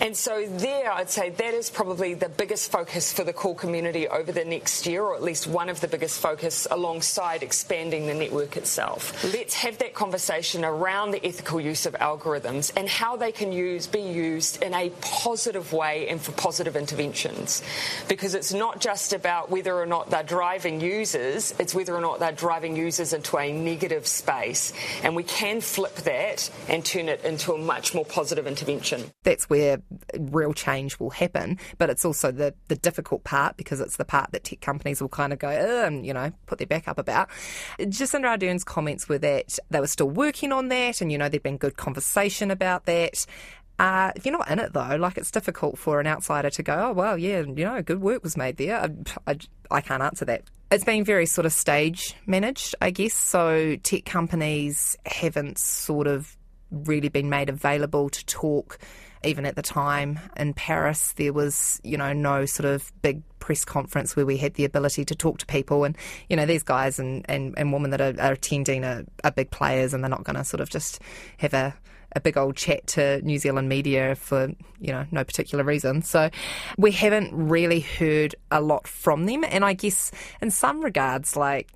And 0.01 0.17
so 0.17 0.47
there, 0.47 0.91
I'd 0.91 1.09
say 1.09 1.29
that 1.29 1.53
is 1.53 1.69
probably 1.69 2.15
the 2.15 2.29
biggest 2.29 2.71
focus 2.71 3.13
for 3.13 3.23
the 3.23 3.33
core 3.33 3.55
community 3.55 4.07
over 4.07 4.31
the 4.31 4.45
next 4.45 4.87
year, 4.87 5.03
or 5.03 5.15
at 5.15 5.23
least 5.23 5.45
one 5.47 5.69
of 5.69 5.79
the 5.79 5.87
biggest 5.87 6.19
focus 6.19 6.67
alongside 6.71 7.43
expanding 7.43 8.07
the 8.07 8.13
network 8.15 8.57
itself. 8.57 9.23
Let's 9.33 9.53
have 9.53 9.77
that 9.77 9.93
conversation 9.93 10.65
around 10.65 11.11
the 11.11 11.25
ethical 11.25 11.61
use 11.61 11.85
of 11.85 11.93
algorithms 11.93 12.71
and 12.75 12.89
how 12.89 13.15
they 13.15 13.31
can 13.31 13.51
use, 13.59 13.87
be 13.87 14.01
used 14.01 14.63
in 14.63 14.73
a 14.73 14.89
positive 15.01 15.73
way 15.73 16.07
and 16.09 16.21
for 16.21 16.31
positive 16.31 16.75
interventions. 16.75 17.61
Because 18.07 18.33
it's 18.35 18.53
not 18.53 18.79
just 18.79 19.13
about 19.13 19.49
whether 19.49 19.75
or 19.75 19.85
not 19.85 20.09
they're 20.09 20.23
driving 20.23 20.81
users, 20.81 21.53
it's 21.59 21.75
whether 21.75 21.95
or 21.95 22.01
not 22.01 22.19
they're 22.19 22.31
driving 22.31 22.75
users 22.75 23.13
into 23.13 23.37
a 23.37 23.51
negative 23.51 24.07
space. 24.07 24.73
And 25.03 25.15
we 25.15 25.23
can 25.23 25.61
flip 25.61 25.95
that 25.97 26.49
and 26.67 26.83
turn 26.83 27.09
it 27.09 27.23
into 27.23 27.53
a 27.53 27.57
much 27.57 27.93
more 27.93 28.05
positive 28.05 28.47
intervention. 28.47 29.03
That's 29.23 29.49
where 29.49 29.81
real 30.17 30.53
change 30.53 30.99
will 30.99 31.09
happen. 31.09 31.57
But 31.77 31.89
it's 31.89 32.05
also 32.05 32.31
the, 32.31 32.53
the 32.67 32.75
difficult 32.75 33.23
part 33.23 33.57
because 33.57 33.79
it's 33.81 33.97
the 33.97 34.05
part 34.05 34.31
that 34.31 34.43
tech 34.43 34.61
companies 34.61 35.01
will 35.01 35.09
kind 35.09 35.33
of 35.33 35.39
go, 35.39 35.49
and, 35.49 36.05
you 36.05 36.13
know, 36.13 36.31
put 36.45 36.57
their 36.57 36.67
back 36.67 36.87
up 36.87 36.97
about. 36.97 37.29
Jacinda 37.79 38.25
Ardern's 38.25 38.63
comments 38.63 39.09
were 39.09 39.17
that 39.19 39.59
they 39.69 39.79
were 39.79 39.87
still 39.87 40.09
working 40.09 40.51
on 40.51 40.69
that 40.69 41.01
and, 41.01 41.11
you 41.11 41.17
know, 41.17 41.29
there'd 41.29 41.43
been 41.43 41.57
good 41.57 41.77
conversation 41.77 42.51
about 42.51 42.85
that. 42.85 43.25
Uh, 43.79 44.11
if 44.17 44.25
you're 44.25 44.37
not 44.37 44.51
in 44.51 44.59
it 44.59 44.73
though, 44.73 44.97
like 44.97 45.17
it's 45.17 45.31
difficult 45.31 45.79
for 45.79 46.01
an 46.01 46.07
outsider 46.07 46.49
to 46.49 46.61
go, 46.61 46.89
oh 46.89 46.91
well, 46.91 47.17
yeah, 47.17 47.39
you 47.39 47.63
know, 47.63 47.81
good 47.81 48.01
work 48.01 48.21
was 48.21 48.35
made 48.35 48.57
there. 48.57 48.77
I, 48.77 48.89
I, 49.25 49.37
I 49.71 49.81
can't 49.81 50.03
answer 50.03 50.25
that. 50.25 50.43
It's 50.69 50.83
been 50.83 51.05
very 51.05 51.25
sort 51.25 51.45
of 51.45 51.53
stage 51.53 52.13
managed, 52.27 52.75
I 52.81 52.91
guess. 52.91 53.13
So 53.13 53.77
tech 53.77 54.03
companies 54.03 54.97
haven't 55.05 55.57
sort 55.57 56.07
of 56.07 56.35
really 56.69 57.09
been 57.09 57.29
made 57.29 57.49
available 57.49 58.09
to 58.09 58.25
talk. 58.25 58.77
Even 59.23 59.45
at 59.45 59.55
the 59.55 59.61
time 59.61 60.19
in 60.37 60.53
Paris, 60.53 61.13
there 61.13 61.33
was, 61.33 61.81
you 61.83 61.97
know, 61.97 62.13
no 62.13 62.45
sort 62.45 62.65
of 62.65 62.91
big 63.01 63.21
press 63.39 63.65
conference 63.65 64.15
where 64.15 64.25
we 64.25 64.37
had 64.37 64.53
the 64.53 64.63
ability 64.63 65.03
to 65.05 65.15
talk 65.15 65.39
to 65.39 65.45
people. 65.45 65.83
And, 65.83 65.97
you 66.29 66.37
know, 66.37 66.45
these 66.45 66.63
guys 66.63 66.99
and, 66.99 67.25
and, 67.27 67.53
and 67.57 67.73
women 67.73 67.91
that 67.91 67.99
are, 67.99 68.15
are 68.21 68.33
attending 68.33 68.85
are, 68.85 69.03
are 69.23 69.31
big 69.31 69.51
players 69.51 69.93
and 69.93 70.03
they're 70.03 70.09
not 70.09 70.23
going 70.23 70.37
to 70.37 70.45
sort 70.45 70.61
of 70.61 70.69
just 70.69 71.01
have 71.37 71.53
a 71.53 71.75
a 72.15 72.19
big 72.19 72.37
old 72.37 72.55
chat 72.55 72.87
to 72.87 73.21
New 73.21 73.37
Zealand 73.37 73.69
media 73.69 74.15
for, 74.15 74.49
you 74.79 74.91
know, 74.91 75.05
no 75.11 75.23
particular 75.23 75.63
reason. 75.63 76.01
So 76.01 76.29
we 76.77 76.91
haven't 76.91 77.33
really 77.33 77.81
heard 77.81 78.35
a 78.51 78.61
lot 78.61 78.87
from 78.87 79.25
them. 79.25 79.43
And 79.43 79.63
I 79.63 79.73
guess 79.73 80.11
in 80.41 80.51
some 80.51 80.81
regards, 80.81 81.35
like, 81.35 81.69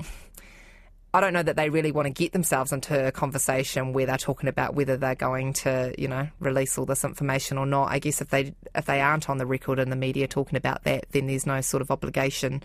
I 1.15 1.21
don't 1.21 1.33
know 1.33 1.43
that 1.43 1.55
they 1.55 1.69
really 1.69 1.91
want 1.91 2.07
to 2.07 2.09
get 2.11 2.31
themselves 2.31 2.71
into 2.71 3.07
a 3.07 3.11
conversation 3.11 3.93
where 3.93 4.07
they're 4.07 4.17
talking 4.17 4.49
about 4.49 4.73
whether 4.73 4.97
they're 4.97 5.13
going 5.13 5.53
to, 5.53 5.93
you 5.95 6.07
know, 6.07 6.27
release 6.39 6.75
all 6.75 6.87
this 6.87 7.03
information 7.05 7.59
or 7.59 7.67
not. 7.67 7.91
I 7.91 7.99
guess 7.99 8.19
if 8.19 8.29
they 8.29 8.55
if 8.73 8.85
they 8.85 8.99
aren't 8.99 9.29
on 9.29 9.37
the 9.37 9.45
record 9.45 9.77
in 9.77 9.91
the 9.91 9.95
media 9.95 10.27
talking 10.27 10.57
about 10.57 10.85
that, 10.85 11.05
then 11.11 11.27
there's 11.27 11.45
no 11.45 11.61
sort 11.61 11.81
of 11.81 11.91
obligation 11.91 12.63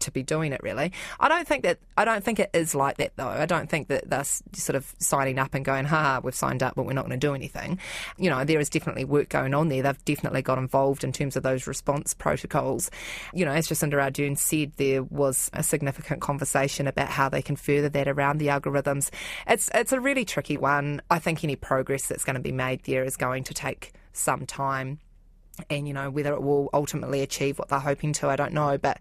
to 0.00 0.10
be 0.10 0.22
doing 0.22 0.52
it 0.52 0.62
really. 0.62 0.92
I 1.20 1.28
don't 1.28 1.46
think 1.46 1.62
that 1.64 1.78
I 1.96 2.04
don't 2.04 2.24
think 2.24 2.38
it 2.38 2.50
is 2.52 2.74
like 2.74 2.96
that 2.98 3.12
though. 3.16 3.28
I 3.28 3.46
don't 3.46 3.68
think 3.68 3.88
that 3.88 4.08
they're 4.08 4.24
sort 4.24 4.76
of 4.76 4.94
signing 4.98 5.38
up 5.38 5.54
and 5.54 5.64
going, 5.64 5.84
"Ha, 5.86 6.20
we've 6.22 6.34
signed 6.34 6.62
up, 6.62 6.74
but 6.74 6.84
we're 6.84 6.92
not 6.92 7.06
going 7.06 7.18
to 7.18 7.26
do 7.26 7.34
anything." 7.34 7.78
You 8.16 8.30
know, 8.30 8.44
there 8.44 8.60
is 8.60 8.68
definitely 8.68 9.04
work 9.04 9.28
going 9.28 9.54
on 9.54 9.68
there. 9.68 9.82
They've 9.82 10.04
definitely 10.04 10.42
got 10.42 10.58
involved 10.58 11.04
in 11.04 11.12
terms 11.12 11.36
of 11.36 11.42
those 11.42 11.66
response 11.66 12.14
protocols. 12.14 12.90
You 13.32 13.44
know, 13.44 13.52
as 13.52 13.68
Jacinda 13.68 13.94
Ardern 13.94 14.38
said, 14.38 14.72
there 14.76 15.02
was 15.02 15.50
a 15.52 15.62
significant 15.62 16.20
conversation 16.20 16.86
about 16.86 17.08
how 17.08 17.28
they 17.28 17.42
can 17.42 17.56
further 17.56 17.88
that 17.88 18.08
around 18.08 18.38
the 18.38 18.48
algorithms. 18.48 19.10
It's 19.46 19.70
it's 19.74 19.92
a 19.92 20.00
really 20.00 20.24
tricky 20.24 20.56
one. 20.56 21.02
I 21.10 21.18
think 21.18 21.42
any 21.44 21.56
progress 21.56 22.06
that's 22.06 22.24
going 22.24 22.36
to 22.36 22.40
be 22.40 22.52
made 22.52 22.84
there 22.84 23.04
is 23.04 23.16
going 23.16 23.44
to 23.44 23.54
take 23.54 23.92
some 24.12 24.46
time 24.46 24.98
and 25.70 25.88
you 25.88 25.94
know 25.94 26.10
whether 26.10 26.32
it 26.32 26.42
will 26.42 26.68
ultimately 26.72 27.22
achieve 27.22 27.58
what 27.58 27.68
they're 27.68 27.78
hoping 27.78 28.12
to 28.14 28.28
i 28.28 28.36
don't 28.36 28.52
know. 28.52 28.78
But 28.78 28.98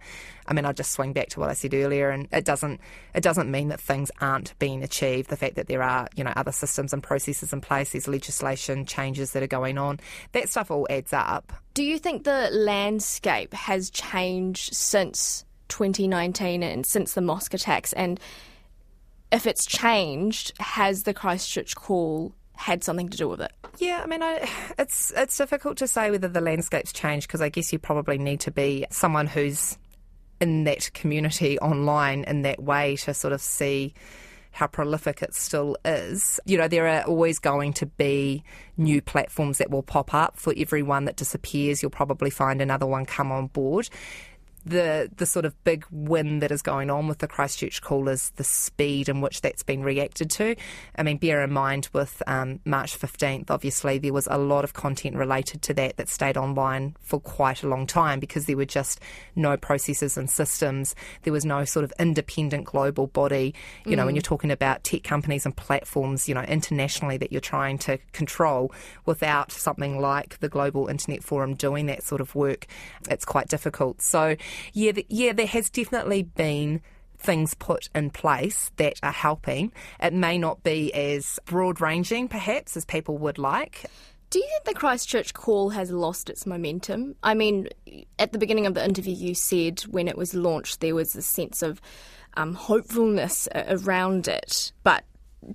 i 0.48 0.54
mean 0.54 0.66
i 0.66 0.72
just 0.72 0.92
swing 0.92 1.14
back 1.14 1.30
to 1.30 1.40
what 1.40 1.50
i 1.50 1.54
said 1.54 1.74
earlier 1.74 2.10
and 2.10 2.28
it 2.32 2.46
doesn't 2.46 2.80
it 3.14 3.22
doesn't 3.22 3.50
mean 3.50 3.70
that 3.70 3.80
things 3.80 4.12
aren't 4.22 4.58
being 4.60 4.84
achieved. 4.84 5.30
The 5.30 5.38
fact 5.38 5.56
that 5.56 5.68
there 5.68 5.84
are 5.84 6.08
you 6.16 6.24
know 6.24 6.34
other 6.36 6.52
systems 6.52 6.94
and 6.94 7.02
processes 7.04 7.54
in 7.54 7.62
place 7.62 7.92
there's 7.92 8.08
legislation 8.08 8.86
changes 8.86 9.32
that 9.32 9.44
are 9.44 9.48
going 9.48 9.78
on 9.78 10.00
that 10.32 10.50
stuff 10.50 10.72
all 10.72 10.88
adds 10.90 11.14
up. 11.14 11.54
Do 11.74 11.84
you 11.84 12.00
think 12.00 12.24
the 12.24 12.50
landscape 12.52 13.54
has 13.54 13.90
changed 13.90 14.74
since 14.74 15.46
2019 15.68 16.64
and 16.64 16.86
since 16.86 17.14
the 17.14 17.22
mosque 17.22 17.54
attacks? 17.54 17.92
And 17.94 18.20
if 19.32 19.46
it's 19.46 19.66
changed 19.66 20.54
has 20.60 21.04
the 21.04 21.14
christchurch 21.14 21.76
call 21.76 22.34
had 22.66 22.84
something 22.84 23.10
to 23.10 23.18
do 23.18 23.30
with 23.30 23.42
it. 23.42 23.52
Yeah, 23.78 24.02
I 24.04 24.08
mean, 24.08 24.24
I, 24.24 24.50
it's 24.80 25.14
it's 25.16 25.38
difficult 25.38 25.78
to 25.78 25.88
say 25.88 26.10
whether 26.10 26.28
the 26.28 26.42
landscape's 26.42 26.92
changed 26.92 27.28
because 27.28 27.40
I 27.42 27.50
guess 27.50 27.72
you 27.72 27.78
probably 27.78 28.18
need 28.18 28.40
to 28.42 28.52
be 28.52 28.88
someone 28.90 29.28
who's 29.28 29.78
in 30.42 30.64
that 30.64 30.92
community 30.94 31.60
online 31.60 32.24
in 32.24 32.42
that 32.42 32.62
way 32.62 32.96
to 32.98 33.14
sort 33.14 33.34
of 33.34 33.42
see 33.42 33.94
how 34.52 34.66
prolific 34.66 35.22
it 35.22 35.36
still 35.36 35.78
is. 35.86 36.40
You 36.46 36.58
know, 36.58 36.68
there 36.68 36.88
are 36.88 37.04
always 37.04 37.38
going 37.38 37.74
to 37.74 37.86
be 37.86 38.44
new 38.78 39.00
platforms 39.00 39.60
that 39.60 39.70
will 39.70 39.84
pop 39.84 40.14
up. 40.14 40.38
For 40.38 40.52
every 40.58 40.82
one 40.82 41.06
that 41.06 41.18
disappears, 41.18 41.84
you'll 41.84 41.92
probably 41.92 42.32
find 42.32 42.62
another 42.62 42.88
one 42.88 43.06
come 43.06 43.32
on 43.32 43.48
board 43.48 43.90
the 44.66 45.10
the 45.16 45.26
sort 45.26 45.46
of 45.46 45.64
big 45.64 45.86
win 45.92 46.40
that 46.40 46.52
is 46.52 46.62
going 46.62 46.90
on 46.90 47.08
with 47.08 47.20
the 47.20 47.28
Christchurch 47.28 47.82
call 47.82 48.08
is 48.08 48.32
the 48.32 48.44
speed 48.44 49.08
in 49.08 49.22
which 49.22 49.42
that's 49.42 49.64
been 49.64 49.84
reacted 49.84 50.30
to. 50.32 50.56
I 50.98 51.04
mean, 51.04 51.18
bear 51.18 51.44
in 51.44 51.52
mind 51.52 51.90
with 51.94 52.24
um, 52.28 52.60
March 52.66 53.00
15th, 53.00 53.52
obviously 53.52 54.00
there 54.00 54.14
was 54.14 54.28
a 54.32 54.38
lot 54.38 54.64
of 54.64 54.74
content 54.74 55.16
related 55.16 55.62
to 55.64 55.74
that 55.76 55.98
that 55.98 56.10
stayed 56.10 56.36
online 56.36 56.96
for 57.00 57.20
quite 57.20 57.64
a 57.64 57.68
long 57.68 57.86
time 57.86 58.20
because 58.20 58.46
there 58.46 58.58
were 58.58 58.66
just 58.66 59.00
no 59.36 59.56
processes 59.56 60.18
and 60.18 60.30
systems. 60.30 60.96
There 61.24 61.34
was 61.34 61.46
no 61.46 61.64
sort 61.66 61.84
of 61.84 61.94
independent 62.00 62.66
global 62.66 63.08
body. 63.08 63.54
You 63.86 63.92
mm. 63.92 63.98
know, 63.98 64.06
when 64.06 64.14
mm. 64.14 64.18
you're 64.18 64.24
talking 64.24 64.52
about 64.52 64.84
tech 64.84 65.04
companies 65.04 65.46
and 65.46 65.56
platforms, 65.56 66.28
you 66.28 66.34
know, 66.34 66.42
internationally 66.42 67.18
that 67.18 67.32
you're 67.32 67.42
trying 67.42 67.78
to 67.80 68.00
control 68.14 68.72
without 69.06 69.52
something 69.52 70.00
like 70.00 70.40
the 70.40 70.50
Global 70.50 70.88
Internet 70.88 71.24
Forum 71.24 71.54
doing 71.54 71.86
that 71.86 72.02
sort 72.02 72.22
of 72.22 72.34
work, 72.34 72.66
it's 73.10 73.26
quite 73.26 73.48
difficult. 73.48 74.02
So 74.02 74.36
yeah, 74.74 74.92
yeah, 75.10 75.34
there 75.34 75.48
has 75.48 75.70
definitely 75.70 76.24
been 76.24 76.82
things 77.18 77.54
put 77.54 77.90
in 77.96 78.10
place 78.10 78.72
that 78.78 79.00
are 79.02 79.12
helping. 79.12 79.72
It 80.00 80.14
may 80.14 80.38
not 80.38 80.64
be 80.64 80.94
as 80.94 81.40
broad 81.46 81.82
ranging, 81.82 82.28
perhaps, 82.28 82.78
as 82.78 82.86
people 82.86 83.18
would 83.20 83.38
like. 83.38 83.86
Do 84.30 84.40
you 84.40 84.48
think 84.50 84.66
the 84.66 84.80
Christchurch 84.80 85.34
call 85.34 85.70
has 85.70 85.92
lost 85.92 86.30
its 86.30 86.46
momentum? 86.46 87.16
I 87.24 87.36
mean, 87.36 87.70
at 88.20 88.32
the 88.32 88.38
beginning 88.38 88.66
of 88.66 88.74
the 88.74 88.84
interview, 88.84 89.16
you 89.16 89.34
said 89.34 89.82
when 89.82 90.08
it 90.08 90.18
was 90.18 90.34
launched 90.34 90.82
there 90.82 90.96
was 90.96 91.16
a 91.16 91.22
sense 91.22 91.62
of 91.62 91.80
um, 92.36 92.54
hopefulness 92.54 93.48
around 93.56 94.28
it, 94.28 94.74
but 94.84 95.06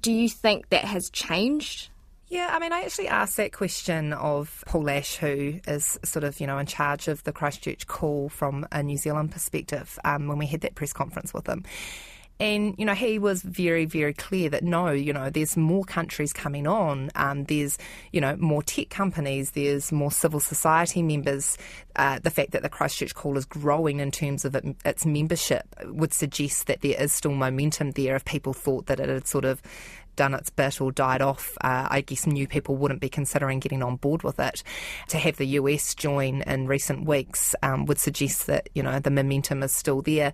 do 0.01 0.13
you 0.13 0.29
think 0.29 0.71
that 0.71 0.85
has 0.85 1.11
changed? 1.11 1.91
Yeah, 2.31 2.49
I 2.53 2.61
mean, 2.61 2.73
I 2.73 2.83
actually 2.83 3.09
asked 3.09 3.37
that 3.39 3.53
question 3.53 4.13
of 4.13 4.63
Paul 4.65 4.89
Ash, 4.89 5.17
who 5.17 5.59
is 5.67 5.99
sort 6.05 6.23
of, 6.23 6.39
you 6.39 6.47
know, 6.47 6.59
in 6.59 6.67
charge 6.67 7.09
of 7.09 7.25
the 7.25 7.33
Christchurch 7.33 7.89
call 7.89 8.29
from 8.29 8.69
a 8.71 8.85
New 8.85 8.99
Zealand 8.99 9.33
perspective, 9.33 9.99
um, 10.05 10.29
when 10.29 10.39
we 10.39 10.47
had 10.47 10.61
that 10.61 10.77
press 10.77 10.93
conference 10.93 11.35
with 11.35 11.49
him. 11.49 11.65
And, 12.39 12.75
you 12.79 12.87
know, 12.87 12.95
he 12.95 13.19
was 13.19 13.43
very, 13.43 13.85
very 13.85 14.15
clear 14.15 14.49
that 14.49 14.63
no, 14.63 14.91
you 14.91 15.13
know, 15.13 15.29
there's 15.29 15.59
more 15.59 15.85
countries 15.85 16.33
coming 16.33 16.67
on. 16.67 17.11
Um, 17.15 17.45
there's, 17.45 17.77
you 18.13 18.21
know, 18.21 18.35
more 18.37 18.63
tech 18.63 18.89
companies. 18.89 19.51
There's 19.51 19.93
more 19.93 20.11
civil 20.11 20.41
society 20.41 21.03
members. 21.03 21.59
Uh, 21.97 22.19
the 22.21 22.31
fact 22.31 22.53
that 22.53 22.63
the 22.63 22.71
Christchurch 22.71 23.15
Call 23.15 23.37
is 23.37 23.45
growing 23.45 24.01
in 24.01 24.11
terms 24.11 24.47
of 24.47 24.55
it, 24.55 24.65
its 24.87 25.05
membership 25.05 25.65
would 25.85 26.15
suggest 26.15 26.67
that 26.69 26.81
there 26.81 26.99
is 26.99 27.13
still 27.13 27.35
momentum 27.35 27.91
there 27.91 28.17
if 28.17 28.25
people 28.25 28.55
thought 28.55 28.87
that 28.87 29.01
it 29.01 29.11
had 29.11 29.27
sort 29.27 29.45
of 29.45 29.61
done 30.17 30.35
its 30.35 30.51
bit 30.51 30.81
or 30.81 30.93
died 30.93 31.23
off, 31.23 31.57
uh, 31.63 31.89
I 31.91 32.01
guess 32.01 32.27
new 32.27 32.47
people 32.47 32.77
wouldn't 32.77 33.01
be 33.01 33.09
considering 33.09 33.61
getting 33.61 33.83
on 33.83 33.97
board 33.97 34.23
with 34.23 34.39
it. 34.39 34.63
To 35.09 35.19
have 35.19 35.37
the 35.37 35.47
US 35.47 35.95
join 35.95 36.43
in 36.43 36.67
recent 36.67 37.07
weeks 37.07 37.55
um, 37.63 37.87
would 37.87 37.99
suggest 37.99 38.47
that, 38.47 38.69
you 38.75 38.83
know, 38.83 38.99
the 38.99 39.11
momentum 39.11 39.63
is 39.63 39.73
still 39.73 40.03
there. 40.03 40.33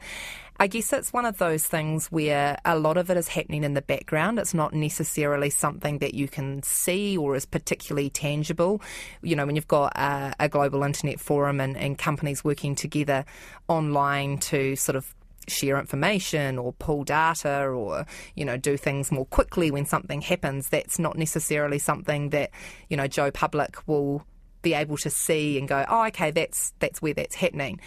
I 0.59 0.69
guess 0.69 0.93
it's 0.93 1.13
one 1.13 1.27
of 1.27 1.37
those 1.37 1.65
things 1.65 2.07
where 2.07 2.57
a 2.65 2.79
lot 2.79 2.97
of 2.97 3.11
it 3.11 3.17
is 3.19 3.29
happening 3.29 3.63
in 3.63 3.75
the 3.75 3.83
background. 3.83 4.39
It's 4.39 4.55
not 4.55 4.73
necessarily 4.73 5.51
something 5.51 5.99
that 5.99 6.15
you 6.15 6.29
can 6.29 6.63
see 6.63 7.17
or 7.17 7.37
is 7.37 7.45
particularly 7.45 8.09
tangible. 8.09 8.81
You 9.23 9.37
know, 9.37 9.45
when 9.45 9.55
you've 9.55 9.69
got 9.69 9.95
a, 9.97 10.35
a 10.41 10.49
global 10.49 10.83
internet 10.83 11.21
forum 11.21 11.61
and, 11.61 11.77
and 11.77 11.99
companies 11.99 12.43
working 12.43 12.75
together 12.75 13.27
online 13.69 14.39
to 14.39 14.77
sort 14.77 14.97
of 14.97 15.15
share 15.49 15.79
information 15.79 16.59
or 16.59 16.73
pull 16.73 17.05
data 17.05 17.67
or 17.67 18.07
you 18.35 18.45
know 18.45 18.57
do 18.57 18.77
things 18.77 19.13
more 19.13 19.27
quickly 19.27 19.71
when 19.71 19.87
something 19.87 20.21
happens 20.21 20.69
that's 20.69 20.99
not 20.99 21.17
necessarily 21.17 21.79
something 21.79 22.31
that 22.31 22.51
you 22.89 22.97
know 22.97 23.07
Joe 23.07 23.31
Public 23.31 23.77
will 23.87 24.25
be 24.67 24.75
able 24.75 24.97
to 24.97 25.09
see 25.11 25.59
and 25.59 25.69
go, 25.69 25.85
oh, 25.89 26.07
okay, 26.07 26.33
that's 26.33 26.73
that's 26.81 27.01
where 27.01 27.15
that's 27.15 27.37
happening. 27.37 27.81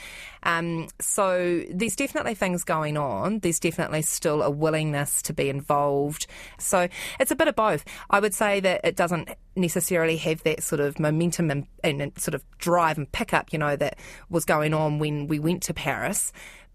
Um, 0.43 0.88
so 1.02 1.62
there's 1.69 1.98
definitely 1.98 2.36
things 2.36 2.63
going 2.63 2.95
on. 2.95 3.39
There's 3.39 3.60
definitely 3.60 4.02
still 4.04 4.41
a 4.41 4.50
willingness 4.50 5.22
to 5.24 5.34
be 5.34 5.50
involved. 5.50 6.26
So 6.58 6.88
it's 7.19 7.32
a 7.32 7.36
bit 7.36 7.50
of 7.50 7.58
both. 7.58 7.84
I 8.10 8.22
would 8.22 8.34
say 8.34 8.62
that 8.62 8.80
it 8.86 8.95
doesn't 8.95 9.30
necessarily 9.58 10.15
have 10.15 10.41
that 10.43 10.63
sort 10.63 10.80
of 10.80 11.02
momentum 11.02 11.52
and, 11.52 11.67
and 11.84 12.17
sort 12.17 12.34
of 12.34 12.45
drive 12.60 12.98
and 12.98 13.12
pickup, 13.12 13.52
you 13.52 13.60
know, 13.60 13.76
that 13.76 14.00
was 14.30 14.45
going 14.45 14.74
on 14.74 15.00
when 15.00 15.28
we 15.28 15.38
went 15.38 15.63
to 15.63 15.74
Paris 15.74 16.32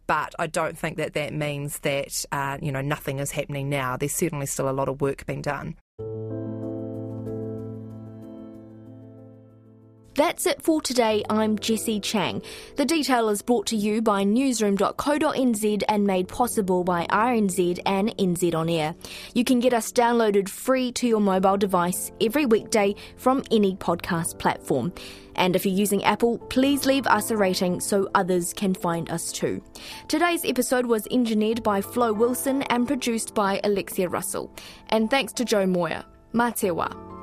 but 0.07 0.35
I 0.38 0.47
don't 0.47 0.77
think 0.77 0.97
that 0.97 1.14
that 1.14 1.33
means 1.33 1.79
that 1.81 2.25
uh, 2.33 2.59
you 2.61 2.73
know 2.73 2.81
nothing 2.81 3.19
is 3.19 3.33
happening 3.33 3.69
now. 3.69 3.97
There's 3.97 4.14
certainly 4.14 4.47
still 4.47 4.69
a 4.69 4.73
lot 4.73 4.88
of 4.88 5.01
work 5.01 5.27
being 5.27 5.43
done. 5.43 5.77
That's 10.14 10.46
it 10.46 10.62
for 10.62 10.81
today. 10.81 11.24
I'm 11.29 11.59
Jessie 11.59 11.98
Chang. 11.98 12.40
The 12.77 12.85
detail 12.85 13.29
is 13.31 13.42
brought 13.42 13.66
to 13.68 13.77
you 13.77 14.00
by 14.00 14.22
newsroom.co.nz 14.22 15.83
and 15.88 16.07
made 16.07 16.29
possible 16.29 16.85
by 16.85 17.07
RNZ 17.07 17.81
and 17.85 18.16
NZ 18.16 18.55
On 18.55 18.68
Air. 18.68 18.94
You 19.35 19.42
can 19.42 19.59
get 19.59 19.74
us 19.74 19.90
downloaded 19.90 20.48
free 20.48 20.92
to 20.92 21.09
your 21.09 21.20
mobile 21.20 21.57
device 21.57 22.12
every 22.20 22.46
weekday 22.46 22.94
from 23.16 23.42
any 23.50 23.74
podcast 23.74 24.38
platform. 24.38 24.92
And 25.35 25.57
if 25.57 25.66
you're 25.66 25.74
using 25.74 26.05
Apple, 26.05 26.38
please 26.38 26.87
leave 26.87 27.09
us 27.09 27.33
a 27.33 27.37
rating 27.37 27.81
so 27.81 28.09
others 28.14 28.53
can 28.53 28.72
find 28.72 29.11
us 29.11 29.33
too. 29.33 29.61
Today's 30.07 30.44
episode 30.44 30.87
was 30.87 31.09
engineered 31.11 31.64
by 31.64 31.81
Flo 31.81 32.12
Wilson 32.12 32.62
and 32.62 32.87
produced 32.87 33.35
by 33.35 33.61
Alexia 33.64 34.09
Russell. 34.09 34.55
And 34.90 35.11
thanks 35.11 35.33
to 35.33 35.44
Jo 35.44 35.66
Moir. 35.66 36.05
Matewa. 36.33 37.13